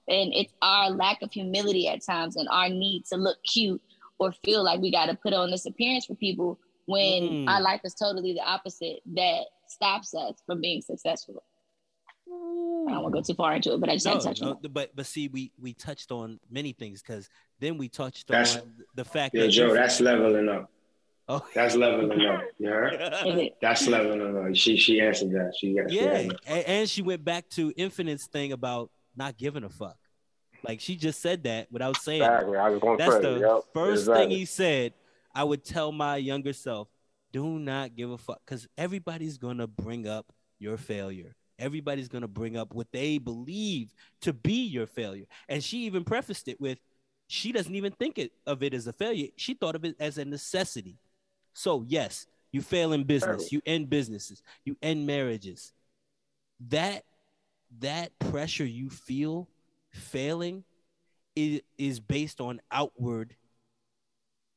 [0.09, 3.81] and it's our lack of humility at times and our need to look cute
[4.17, 7.47] or feel like we got to put on this appearance for people when mm.
[7.47, 11.43] our life is totally the opposite that stops us from being successful.
[12.27, 14.27] I don't want to go too far into it, but I just no, had to
[14.27, 17.29] touch no, on But but see, we we touched on many things because
[17.59, 20.69] then we touched that's, on the fact yeah, that Joe, that's leveling up.
[21.27, 22.41] Oh, that's leveling up.
[22.57, 23.51] You heard?
[23.61, 24.55] that's leveling up.
[24.55, 25.53] She she answered that.
[25.59, 29.69] She got yeah, and, and she went back to Infinite's thing about not giving a
[29.69, 29.97] fuck.
[30.63, 32.21] Like she just said that without saying.
[32.21, 32.57] Exactly.
[32.57, 33.63] I was going That's the yep.
[33.73, 34.23] first exactly.
[34.23, 34.93] thing he said.
[35.33, 36.89] I would tell my younger self,
[37.31, 41.35] do not give a fuck, because everybody's gonna bring up your failure.
[41.59, 45.25] Everybody's gonna bring up what they believe to be your failure.
[45.47, 46.79] And she even prefaced it with,
[47.27, 49.27] she doesn't even think it, of it as a failure.
[49.37, 50.97] She thought of it as a necessity.
[51.53, 55.73] So yes, you fail in business, you end businesses, you end marriages.
[56.69, 57.03] That
[57.79, 59.47] that pressure you feel
[59.91, 60.63] failing
[61.35, 63.35] is, is based on outward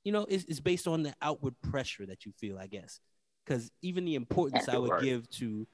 [0.04, 3.00] you know it's, it's based on the outward pressure that you feel i guess.
[3.44, 5.66] Because even the importance i would give to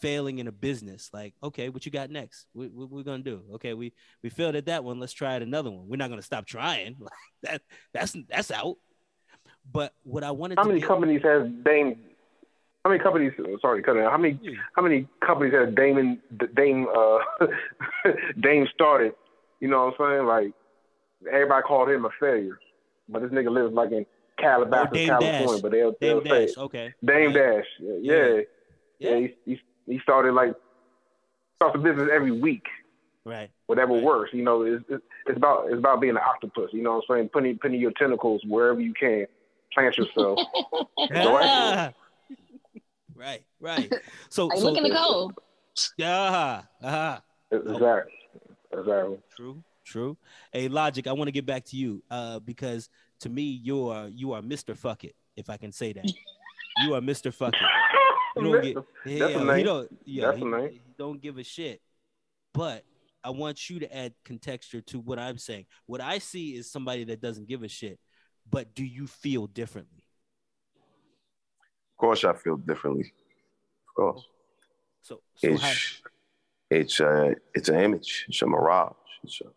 [0.00, 2.46] failing in a business like okay what you got next?
[2.52, 3.42] What, what we're gonna do?
[3.54, 3.92] Okay we
[4.22, 5.88] we failed at that one let's try it another one.
[5.88, 6.96] We're not gonna stop trying.
[7.42, 7.60] That
[7.92, 8.76] that's that's out.
[9.70, 11.98] But what i wanted how many get, companies has dame
[12.84, 13.32] how many companies?
[13.60, 14.38] Sorry, cut How many?
[14.74, 16.20] How many companies has Damon
[16.56, 17.18] Dame uh,
[18.40, 19.14] Dame started?
[19.60, 20.26] You know what I'm saying?
[20.26, 20.52] Like
[21.32, 22.58] everybody called him a failure,
[23.08, 24.04] but this nigga lives like in
[24.36, 25.48] Calabasas, oh, California.
[25.48, 25.60] Dash.
[25.60, 26.94] But they'll, they'll Dame say okay.
[27.04, 27.64] Dame Dash.
[27.78, 28.14] Yeah, yeah.
[28.98, 29.10] yeah.
[29.10, 30.54] yeah he, he, he started like
[31.56, 32.66] starts a business every week.
[33.24, 33.50] Right.
[33.66, 34.02] Whatever right.
[34.02, 34.30] works.
[34.32, 36.70] You know, it's, it's about it's about being an octopus.
[36.72, 37.28] You know what I'm saying?
[37.28, 39.26] Putting putting your tentacles wherever you can.
[39.72, 40.38] Plant yourself.
[43.22, 43.92] right, right.
[44.28, 45.32] So, Like, so look in the goal.
[45.96, 47.20] yeah, uh-huh.
[47.50, 48.12] Exactly.
[48.72, 49.18] Exactly.
[49.36, 50.16] True, true.
[50.52, 52.88] Hey, Logic, I want to get back to you uh, because
[53.20, 54.76] to me, you are you are Mr.
[54.76, 56.10] Fuck It, if I can say that.
[56.82, 57.32] You are Mr.
[57.32, 57.60] Fuck It.
[58.34, 61.36] You don't get, yeah, That's a he don't, yeah, That's a he, he don't give
[61.36, 61.82] a shit.
[62.54, 62.82] But
[63.22, 65.66] I want you to add contexture to what I'm saying.
[65.84, 67.98] What I see is somebody that doesn't give a shit.
[68.50, 70.01] But do you feel differently?
[72.02, 73.12] Of course, I feel differently.
[73.88, 74.26] Of course,
[75.02, 75.72] So, so it's how,
[76.68, 78.24] it's a it's an image.
[78.28, 78.96] It's a mirage.
[79.22, 79.50] It's a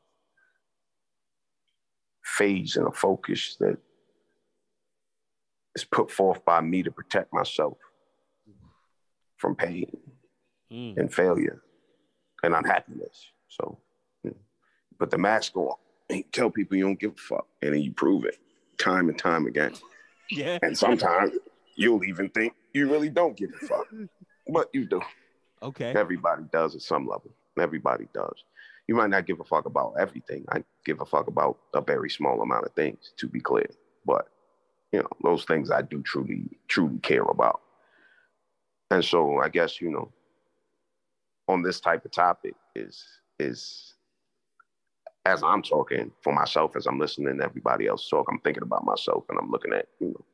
[2.24, 3.78] phase and a focus that
[5.76, 7.80] is put forth by me to protect myself
[9.38, 9.90] from pain
[10.72, 11.62] Mm, and failure
[12.44, 13.32] and unhappiness.
[13.48, 13.80] So,
[14.24, 14.38] you know,
[15.00, 15.76] put the mask on
[16.10, 18.38] and you tell people you don't give a fuck, and then you prove it
[18.78, 19.74] time and time again.
[20.30, 21.34] yeah, And sometimes
[21.76, 23.88] you'll even think you really don't give a fuck,
[24.48, 25.02] but you do.
[25.62, 27.32] okay, Everybody does at some level.
[27.60, 28.44] Everybody does.
[28.88, 30.46] You might not give a fuck about everything.
[30.50, 33.70] I give a fuck about a very small amount of things, to be clear.
[34.06, 34.28] But
[34.92, 37.62] you know, those things I do truly, truly care about.
[38.92, 40.12] And so I guess, you know,
[41.48, 43.04] on this type of topic is
[43.40, 43.96] is
[45.26, 48.86] as I'm talking for myself, as I'm listening to everybody else talk, I'm thinking about
[48.86, 50.26] myself and I'm looking at, you know,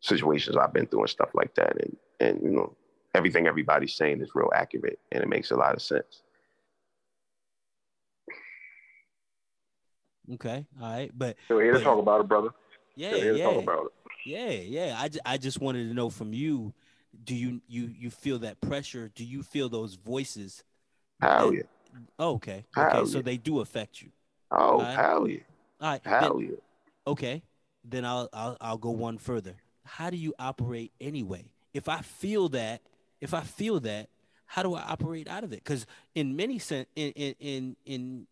[0.00, 1.76] situations I've been through and stuff like that.
[1.82, 2.76] And and you know,
[3.14, 6.22] everything everybody's saying is real accurate and it makes a lot of sense.
[10.34, 11.10] okay, all right.
[11.16, 12.50] But So here to talk about it, brother.
[12.96, 13.92] yeah, So here to talk yeah, about it.
[14.26, 14.96] yeah, yeah.
[14.98, 16.72] I, I just wanted to know from you,
[17.24, 19.10] do you you you feel that pressure?
[19.14, 20.62] Do you feel those voices?
[21.20, 21.62] Hell yeah.
[22.18, 23.04] Oh, okay, Hell okay.
[23.06, 23.22] So yeah.
[23.22, 24.10] they do affect you.
[24.50, 24.96] Oh, Alright.
[24.96, 25.38] hell yeah.
[25.80, 26.02] All right.
[26.04, 26.56] then- yeah.
[27.06, 27.42] okay
[27.84, 29.54] then I'll, I'll i'll go one further
[29.88, 31.44] how do you operate anyway?
[31.74, 32.82] If i feel that
[33.20, 34.08] if i feel that
[34.46, 35.62] how do i operate out of it?
[35.64, 38.26] Because in many sen- in, in in in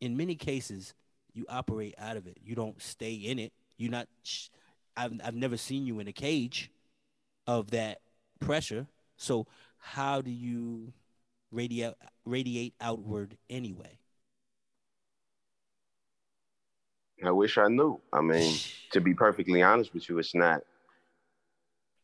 [0.00, 0.94] in many cases
[1.32, 2.38] you operate out of it.
[2.42, 3.52] You don't stay in it.
[3.76, 4.48] You're not sh-
[4.96, 6.70] I've, I've never seen you in a cage
[7.46, 8.00] of that
[8.40, 8.86] pressure.
[9.16, 9.46] So
[9.78, 10.92] how do you
[11.52, 11.94] radiate
[12.24, 13.98] radiate outward anyway?
[17.24, 18.00] I wish I knew.
[18.12, 18.56] I mean,
[18.92, 20.62] to be perfectly honest with you, it's not.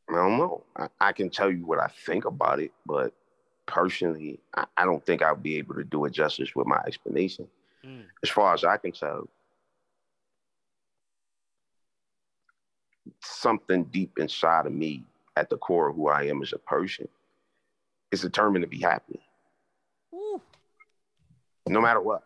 [0.08, 0.64] I don't know.
[0.76, 3.12] I, I can tell you what I think about it, but
[3.66, 7.48] personally, I, I don't think I'll be able to do it justice with my explanation.
[7.84, 8.04] Mm.
[8.22, 9.28] As far as I can tell,
[13.20, 15.04] something deep inside of me,
[15.36, 17.08] at the core of who I am as a person,
[18.12, 19.20] is determined to be happy,
[20.12, 20.40] Woo.
[21.66, 22.22] no matter what.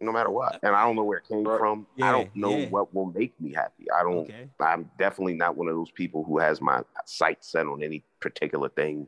[0.00, 0.56] No matter what.
[0.56, 1.86] Uh, and I don't know where it came from.
[1.96, 2.68] Yeah, I don't know yeah.
[2.68, 3.86] what will make me happy.
[3.90, 7.66] I don't okay I'm definitely not one of those people who has my sights set
[7.66, 9.06] on any particular thing,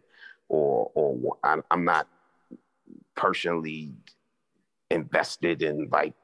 [0.49, 2.09] or or I'm, I'm not
[3.15, 3.93] personally
[4.91, 6.15] invested in like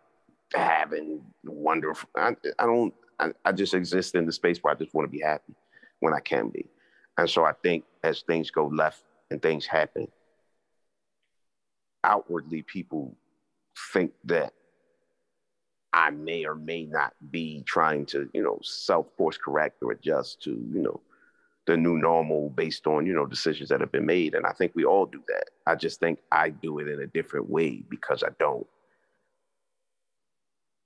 [0.55, 2.09] having wonderful.
[2.17, 2.95] I, I don't.
[3.19, 5.55] I, I just exist in the space where I just want to be happy
[6.01, 6.67] when I can be,
[7.19, 10.09] and so I think as things go left and things happen,
[12.03, 13.17] outwardly people
[13.93, 14.53] think that
[15.93, 20.43] I may or may not be trying to, you know, self course correct or adjust
[20.43, 21.01] to, you know,
[21.67, 24.35] the new normal based on, you know, decisions that have been made.
[24.35, 25.51] And I think we all do that.
[25.67, 28.67] I just think I do it in a different way because I don't.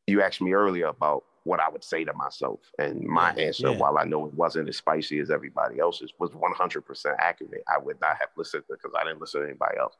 [0.06, 2.60] You asked me earlier about what I would say to myself.
[2.78, 3.78] And my Yeah, answer, yeah.
[3.78, 7.64] while I know it wasn't as spicy as everybody else's, was 100% accurate.
[7.68, 9.96] I would not have listened because I didn't listen to anybody else.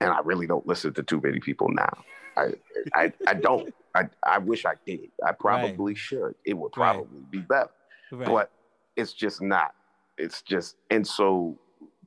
[0.00, 1.92] And I really don't listen to too many people now.
[2.36, 2.54] I,
[2.94, 3.74] I, I don't.
[3.94, 5.10] I, I wish I did.
[5.26, 6.34] I probably should.
[6.44, 6.94] It would Right.
[6.94, 7.70] probably be better.
[8.12, 8.26] right.
[8.26, 8.50] But
[8.96, 9.74] it's just not.
[10.16, 11.58] It's just, and so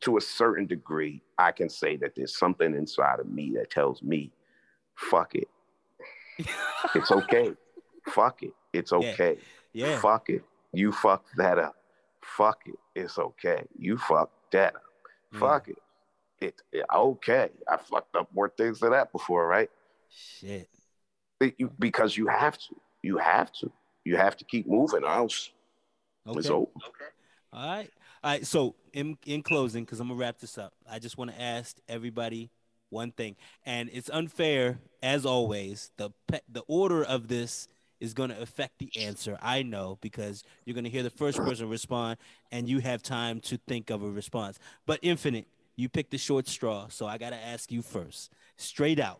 [0.01, 4.01] to a certain degree, I can say that there's something inside of me that tells
[4.01, 4.31] me,
[4.95, 5.47] fuck it.
[6.95, 7.53] It's okay.
[8.07, 8.53] fuck it.
[8.73, 9.37] It's okay.
[9.73, 10.43] yeah Fuck it.
[10.73, 11.75] You fucked that up.
[12.23, 12.75] Fuck it.
[12.95, 13.63] It's okay.
[13.77, 14.81] You fucked that up.
[15.31, 15.39] Yeah.
[15.39, 15.77] Fuck it.
[16.43, 17.49] It, it- okay.
[17.67, 19.69] I fucked up more things than that before, right?
[20.09, 20.69] shit
[21.39, 22.75] It- you, because you have to.
[23.01, 23.71] You have to.
[24.05, 25.51] You have to keep moving, or else
[26.27, 26.67] okay it's over.
[27.53, 27.89] All right.
[28.23, 28.45] All right.
[28.45, 31.77] So in in closing, because I'm gonna wrap this up, I just want to ask
[31.87, 32.49] everybody
[32.89, 33.35] one thing,
[33.65, 35.91] and it's unfair as always.
[35.97, 37.67] The pe- the order of this
[37.99, 39.37] is gonna affect the answer.
[39.41, 42.17] I know because you're gonna hear the first person respond,
[42.51, 44.59] and you have time to think of a response.
[44.85, 49.19] But Infinite, you picked the short straw, so I gotta ask you first, straight out.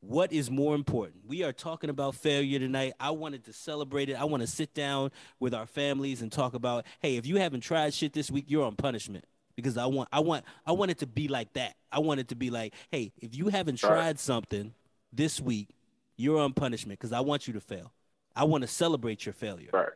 [0.00, 1.26] what is more important?
[1.26, 2.92] We are talking about failure tonight.
[3.00, 4.14] I wanted to celebrate it.
[4.14, 5.10] I want to sit down
[5.40, 8.64] with our families and talk about, hey, if you haven't tried shit this week, you're
[8.64, 9.24] on punishment.
[9.56, 11.74] Because I want I want I want it to be like that.
[11.90, 13.90] I want it to be like, hey, if you haven't Right.
[13.90, 14.72] tried something
[15.12, 15.70] this week,
[16.16, 17.92] you're on punishment because I want you to fail.
[18.36, 19.70] I want to celebrate your failure.
[19.72, 19.88] Right.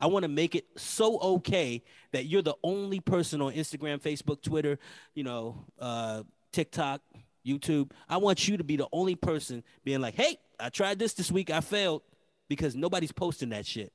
[0.00, 1.82] I want to make it so okay
[2.12, 4.78] that you're the only person on Instagram, Facebook, Twitter,
[5.14, 6.22] you know, uh,
[6.52, 7.02] TikTok,
[7.46, 7.90] YouTube.
[8.08, 11.30] I want you to be the only person being like, "Hey, I tried this this
[11.30, 11.50] week.
[11.50, 12.02] I failed,"
[12.48, 13.92] because nobody's posting that shit.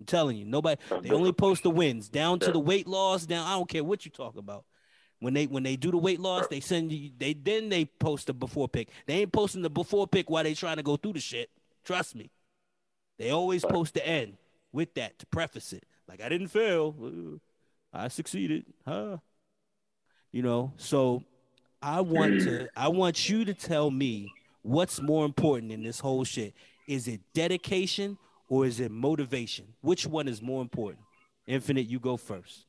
[0.00, 0.80] I'm telling you, nobody.
[1.02, 3.24] They only post the wins, down to the weight loss.
[3.24, 3.46] Down.
[3.46, 4.64] I don't care what you talk about.
[5.20, 7.10] When they when they do the weight loss, they send you.
[7.16, 8.90] They then they post the before pic.
[9.06, 11.50] They ain't posting the before pic while they trying to go through the shit.
[11.84, 12.30] Trust me.
[13.18, 14.36] They always post the end
[14.76, 15.84] with that to preface it.
[16.06, 16.94] Like I didn't fail,
[17.92, 19.16] I succeeded, huh?
[20.30, 21.24] You know, so
[21.82, 24.30] I want to I want you to tell me
[24.62, 26.54] what's more important in this whole shit.
[26.86, 28.18] Is it dedication
[28.50, 29.66] or is it motivation?
[29.80, 31.00] Which one is more important?
[31.46, 32.66] Infinite, you go first.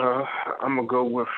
[0.00, 0.24] Uh,
[0.62, 1.28] I'm gonna go with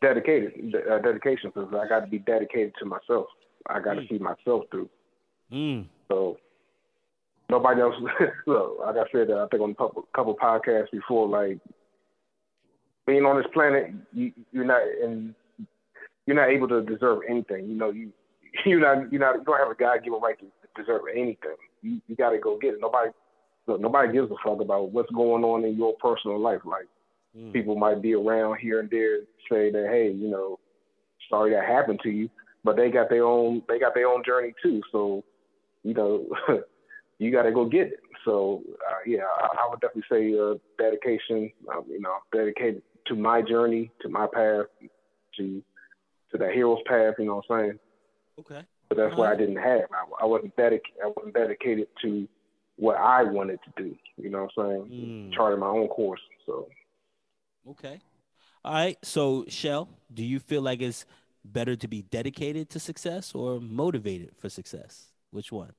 [0.00, 3.26] dedicated uh, dedication because I got to be dedicated to myself.
[3.66, 4.08] I got to Mm.
[4.08, 4.88] see myself through.
[5.52, 6.38] Mm, So
[7.50, 7.94] nobody else.
[8.46, 11.58] look, like I said, I think on a couple, couple podcasts before, like
[13.06, 15.34] being on this planet, you, you're not and
[16.26, 17.68] you're not able to deserve anything.
[17.68, 18.12] You know, you
[18.64, 20.46] you're not you're not you don't have a God given right to
[20.82, 21.56] deserve anything.
[21.82, 22.80] You you got to go get it.
[22.80, 23.10] Nobody
[23.66, 26.60] look, nobody gives a fuck about what's going on in your personal life.
[26.64, 26.88] Like
[27.36, 29.18] mm, people might be around here and there
[29.50, 30.58] say that hey you know
[31.28, 32.28] sorry that happened to you
[32.64, 35.22] but they got their own they got their own journey too so
[35.82, 36.26] you know
[37.18, 40.54] you got to go get it so uh, yeah I, I would definitely say uh,
[40.78, 44.66] dedication um, you know dedicated to my journey to my path
[45.38, 45.62] to
[46.30, 47.78] to that hero's path you know what i'm saying
[48.40, 48.66] okay.
[48.88, 49.88] but that's what I didn't have.
[49.92, 51.00] I, I wasn't dedicated.
[51.04, 52.28] I wasn't dedicated to
[52.76, 53.94] what I wanted to do.
[54.16, 55.30] You know what I'm saying?
[55.30, 55.34] Mm.
[55.34, 56.20] Charting my own course.
[56.46, 56.68] So
[57.68, 58.00] Okay.
[58.64, 58.98] All right.
[59.02, 61.04] So, Shell, do you feel like it's
[61.44, 65.11] better to be dedicated to success or motivated for success?
[65.32, 65.72] Which one?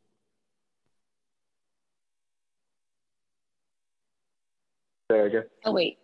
[5.12, 5.44] say that again.
[5.66, 5.98] Oh wait,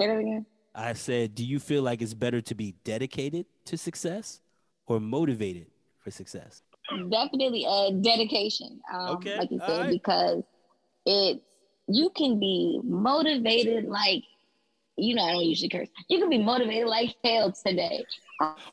[0.00, 0.46] say that again.
[0.74, 4.40] I said, do you feel like it's better to be dedicated to success
[4.86, 5.66] or motivated
[5.98, 6.62] for success?
[7.10, 8.80] Definitely a dedication.
[8.92, 9.90] Um, Okay, like you said, alright.
[9.90, 10.42] because
[11.04, 11.44] it's
[11.88, 14.22] you can be motivated like
[15.02, 15.88] you know I don't usually curse.
[16.08, 18.04] You can be motivated like hell today.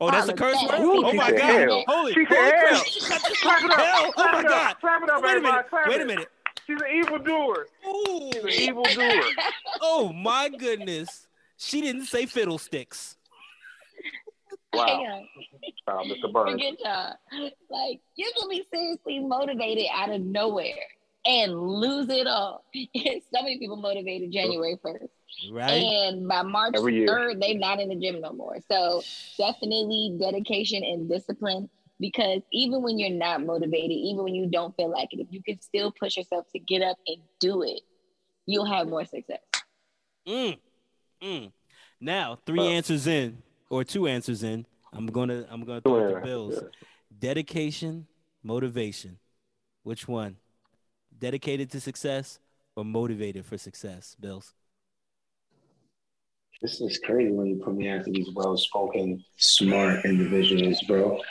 [0.01, 0.71] Oh, that's a curse of word?
[0.71, 0.81] that.
[0.81, 1.39] Oh my God.
[1.39, 1.83] hell.
[1.87, 2.83] Holy, She holy hell.
[2.83, 3.21] crap.
[3.21, 3.79] Clap it up.
[3.79, 4.13] Hell.
[4.17, 4.51] Oh my it up.
[4.51, 4.75] God.
[4.79, 5.69] Clap it up, Wait a minute.
[5.69, 6.27] Clap Wait a minute.
[6.65, 7.67] She's an evildoer.
[7.87, 8.31] Ooh.
[8.33, 8.93] She's an evildoer.
[9.01, 9.29] Oh.
[9.81, 11.27] oh my goodness.
[11.57, 13.17] She didn't say fiddlesticks.
[14.73, 14.85] Wow.
[14.85, 15.23] Wow.
[15.87, 16.31] Uh, Mr.
[16.33, 16.51] Burns.
[16.51, 17.13] Forget y'all.
[17.69, 20.75] Like you can be seriously motivated out of nowhere
[21.25, 22.63] and lose it all.
[22.73, 25.11] so many people motivated January first.
[25.51, 25.81] Right?
[25.81, 28.57] And by March 3rd, they're not in the gym no more.
[28.69, 29.03] So
[29.37, 31.69] definitely dedication and discipline
[31.99, 35.41] because even when you're not motivated, even when you don't feel like it, if you
[35.43, 37.81] can still push yourself to get up and do it,
[38.45, 39.39] you'll have more success.
[40.27, 40.57] Mm.
[41.21, 41.51] Mm.
[41.99, 44.65] Now, three Uh, answers in, or two answers in.
[44.93, 46.53] I'm gonna I'm gonna throw it Yeah, to Bills.
[46.61, 46.69] yeah.
[47.19, 48.07] Dedication,
[48.43, 49.19] motivation.
[49.83, 50.37] Which one?
[51.17, 52.39] Dedicated to success
[52.75, 54.53] or motivated for success, Bills?
[56.61, 61.21] This is crazy when you put me after these well-spoken, smart individuals, bro.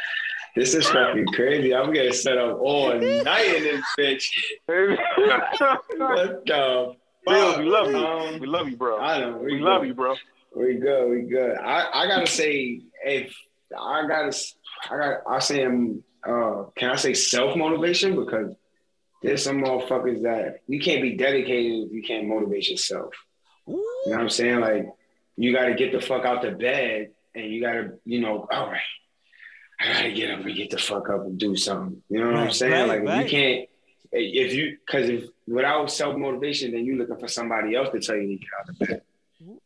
[0.56, 1.74] This is fucking crazy.
[1.74, 4.24] I'm getting set up all night in this bitch.
[4.66, 6.96] What the
[7.28, 7.58] fuck?
[7.58, 7.98] we love you.
[7.98, 8.98] Um, we love you, bro.
[8.98, 9.36] I know.
[9.36, 10.14] We love you, bro.
[10.56, 11.10] We good.
[11.10, 11.58] We good.
[11.58, 13.36] I, I gotta say, if
[13.78, 14.36] I gotta,
[14.90, 15.20] I got.
[15.28, 18.54] I say, um, uh, can I say self motivation because
[19.22, 23.12] there's some motherfuckers that you can't be dedicated if you can't motivate yourself.
[23.66, 23.74] You
[24.06, 24.60] know what I'm saying?
[24.60, 24.88] Like
[25.38, 28.46] you got to get the fuck out the bed and you got to, you know,
[28.50, 28.80] all right,
[29.80, 32.02] I got to get up and get the fuck up and do something.
[32.08, 32.72] You know what I'm saying?
[32.72, 33.24] right, like right.
[33.24, 33.68] you can't,
[34.10, 38.16] if you, because if without self motivation, then you're looking for somebody else to tell
[38.16, 39.02] you to get out of bed.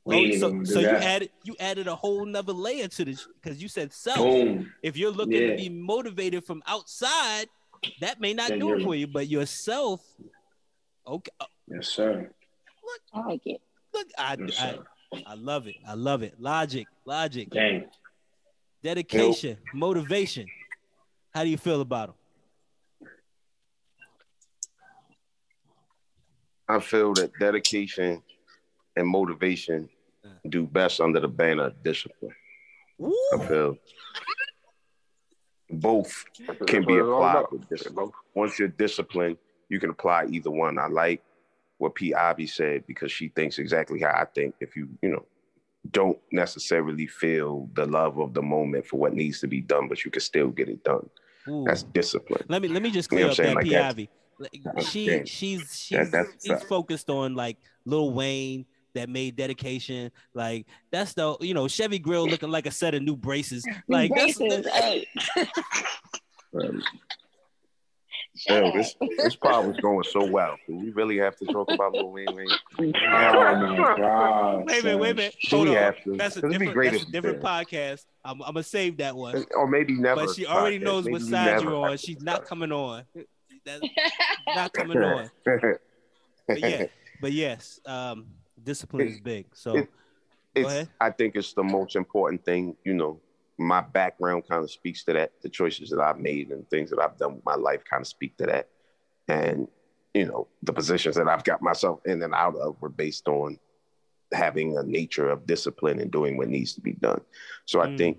[0.04, 3.62] We Oh, so so you added you added a whole nother layer to this because
[3.62, 4.18] you said self.
[4.18, 4.70] Boom.
[4.82, 7.46] If you're looking to be motivated from outside,
[8.00, 10.04] that may not Then do it for you, but yourself,
[11.06, 11.32] okay.
[11.40, 12.30] uh, Yes, sir.
[12.84, 13.62] Look, I like it.
[13.94, 14.84] Look, I, Yes, I, sir.
[15.26, 15.76] I love it.
[15.86, 16.34] I love it.
[16.38, 17.84] Logic, logic, Dang.
[18.82, 20.46] dedication, motivation.
[21.34, 22.16] How do you feel about them?
[26.68, 28.22] I feel that dedication
[28.96, 29.88] and motivation
[30.48, 32.34] do best under the banner of discipline.
[32.98, 33.14] Woo.
[33.34, 33.76] I feel
[35.70, 36.24] both
[36.66, 37.52] can be applied about.
[37.52, 38.06] with discipline.
[38.06, 38.14] Both.
[38.34, 39.36] Once you're disciplined,
[39.68, 40.78] you can apply either one.
[40.78, 41.22] I like
[41.82, 42.14] what P.
[42.14, 44.54] Ivy said because she thinks exactly how I think.
[44.60, 45.24] If you, you know,
[45.90, 50.04] don't necessarily feel the love of the moment for what needs to be done, but
[50.04, 51.08] you can still get it done.
[51.48, 51.64] Ooh.
[51.66, 52.44] That's discipline.
[52.48, 53.48] Let me let me just You know up I'm saying?
[53.50, 54.10] that Like P that's- Ivy.
[54.38, 55.26] Like, that's She game.
[55.26, 56.68] she's she's That- that's she's tough.
[56.68, 58.64] focused on like Lil Wayne
[58.94, 60.12] that made dedication.
[60.34, 63.66] Like that's the you know Chevy Grill looking like a set of new braces.
[63.88, 65.06] Like that's Braces, hey.
[66.62, 66.82] Um,
[68.49, 70.57] Shut this this pod was going so well.
[70.66, 72.26] Do we really have to talk about Lil Wayne?
[72.34, 72.49] Wayne?
[73.05, 74.66] Oh my God.
[74.66, 75.36] Wait a minute, wait a minute.
[75.51, 75.82] Hold we on.
[75.82, 76.16] have to?
[76.16, 78.05] That's a different, great that's a different podcast.
[78.24, 79.45] I'm, I'm gonna save that one.
[79.55, 80.26] Or maybe never.
[80.26, 80.82] But she already podcast.
[80.82, 81.97] knows Maybe what side you're on.
[81.99, 83.05] She's not coming on.
[83.64, 83.82] That's
[84.57, 85.30] not coming on.
[85.45, 86.86] But yeah,
[87.20, 88.26] but yes, um,
[88.62, 89.47] discipline is big.
[89.55, 89.88] So It-
[90.55, 90.88] Go ahead.
[91.01, 92.76] I think it's the most important thing.
[92.84, 93.20] You know,
[93.62, 95.32] my background kind of speaks to that.
[95.42, 98.06] The choices that I've made and things that I've done with my life kind of
[98.06, 98.68] speak to that.
[99.28, 99.68] And
[100.14, 103.58] you know, the positions that I've got myself in and out of were based on
[104.32, 107.20] having a nature of discipline and doing what needs to be done.
[107.66, 107.96] So I Mm.
[107.98, 108.18] think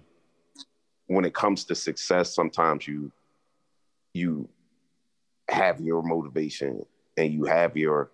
[1.08, 3.12] when it comes to success, sometimes you
[4.14, 4.48] you
[5.50, 6.84] have your motivation
[7.18, 8.12] and you have your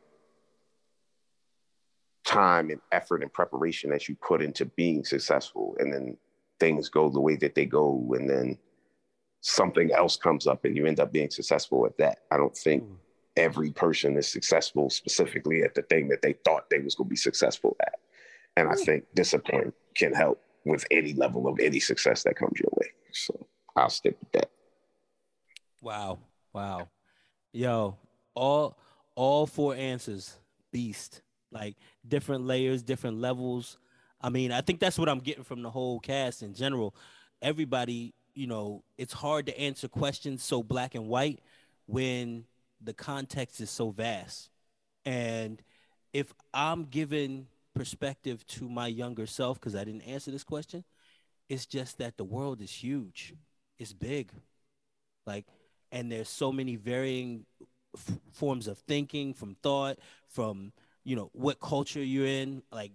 [2.26, 6.18] time and effort and preparation that you put into being successful and then
[6.60, 8.58] things go the way that they go and then
[9.42, 12.84] something else comes up and you end up being successful at that i don't think
[12.84, 12.96] Mm.
[13.38, 17.10] every person is successful specifically at the thing that they thought they was going to
[17.10, 17.96] be successful at
[18.58, 22.72] and i think discipline can help with any level of any success that comes your
[22.74, 23.48] way so
[23.78, 24.50] i'll stick with that
[25.82, 26.20] Wow.
[26.54, 26.90] Wow.
[27.54, 27.96] Yo,
[28.36, 28.78] all
[29.16, 30.38] all four answers,
[30.74, 31.22] beast.
[31.52, 33.78] Like different layers, different levels.
[34.22, 36.96] I mean, I think that's what I'm getting from the whole cast in general.
[37.42, 41.40] Everybody, you know, it's hard to answer questions so black and white
[41.86, 42.46] when
[42.82, 44.50] the context is so vast.
[45.06, 45.62] And
[46.14, 50.84] if I'm giving perspective to my younger self, because I didn't answer this question,
[51.48, 53.34] it's just that the world is huge.
[53.78, 54.32] It's big.
[55.26, 55.46] Like,
[55.92, 57.46] and there's so many varying
[57.96, 59.98] f- forms of thinking from thought
[60.28, 60.72] from
[61.04, 62.92] you know what culture you're in like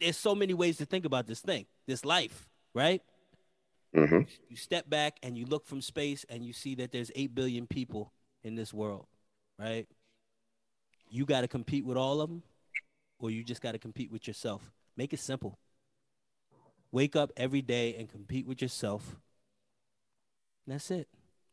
[0.00, 3.02] there's so many ways to think about this thing this life right?
[3.94, 7.34] Hmm you step back and you look from space and you see that there's 8
[7.34, 8.12] billion people
[8.42, 9.06] in this world
[9.60, 9.86] right?
[11.08, 12.42] You got to compete with all of them
[13.18, 14.62] or you just got to compete with yourself.
[14.96, 15.58] Make it simple.
[16.92, 19.16] Wake up every day and compete with yourself.
[20.66, 21.08] That's it.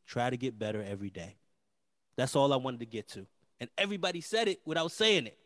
[0.05, 1.35] Try to get better every day.
[2.15, 3.27] That's all i wanted to get to.
[3.59, 5.37] And everybody said it without saying it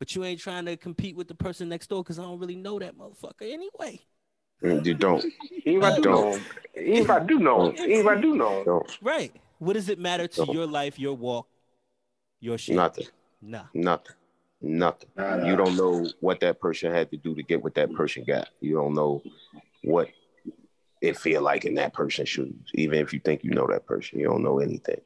[0.00, 2.56] but you ain't trying to compete with the person next door because i don't really
[2.56, 4.00] know that motherfucker anyway
[4.62, 5.24] you don't
[5.64, 6.12] Even if I do Don't.
[6.12, 6.40] know
[6.76, 9.32] even if I do know even if I do know Right.
[9.58, 10.52] What does it matter to No.
[10.52, 11.46] your life, your walk,
[12.40, 12.76] your shit?
[12.76, 13.06] nothing
[13.40, 13.64] Nah.
[13.72, 14.16] Nothing.
[14.60, 15.08] Nothing.
[15.16, 15.46] Nada.
[15.46, 18.48] You don't know what that person had to do to get what that person got.
[18.60, 19.22] You don't know
[19.82, 20.08] what
[21.00, 22.70] it feel like in that person's shoes.
[22.74, 25.00] Even if you think you know that person, you don't know anything.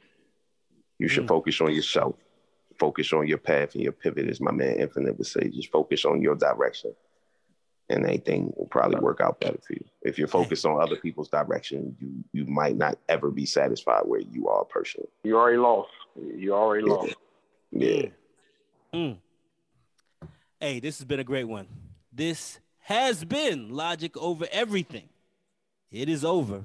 [0.99, 1.29] You should Mm.
[1.29, 2.17] focus on yourself.
[2.79, 5.49] Focus on your path and your pivot, as my man Infinite would say.
[5.49, 6.95] Just focus on your direction,
[7.89, 9.85] and anything will probably work out better for you.
[10.03, 14.21] If you're focused on other people's direction, you you might not ever be satisfied where
[14.21, 15.09] you are personally.
[15.23, 15.91] you already lost.
[16.17, 17.15] You already lost.
[17.71, 18.07] Yeah.
[18.93, 19.19] Mm.
[20.61, 21.67] Hey, this has been a great one.
[22.13, 25.09] This has been Logic Over Everything.
[25.91, 26.65] It is over.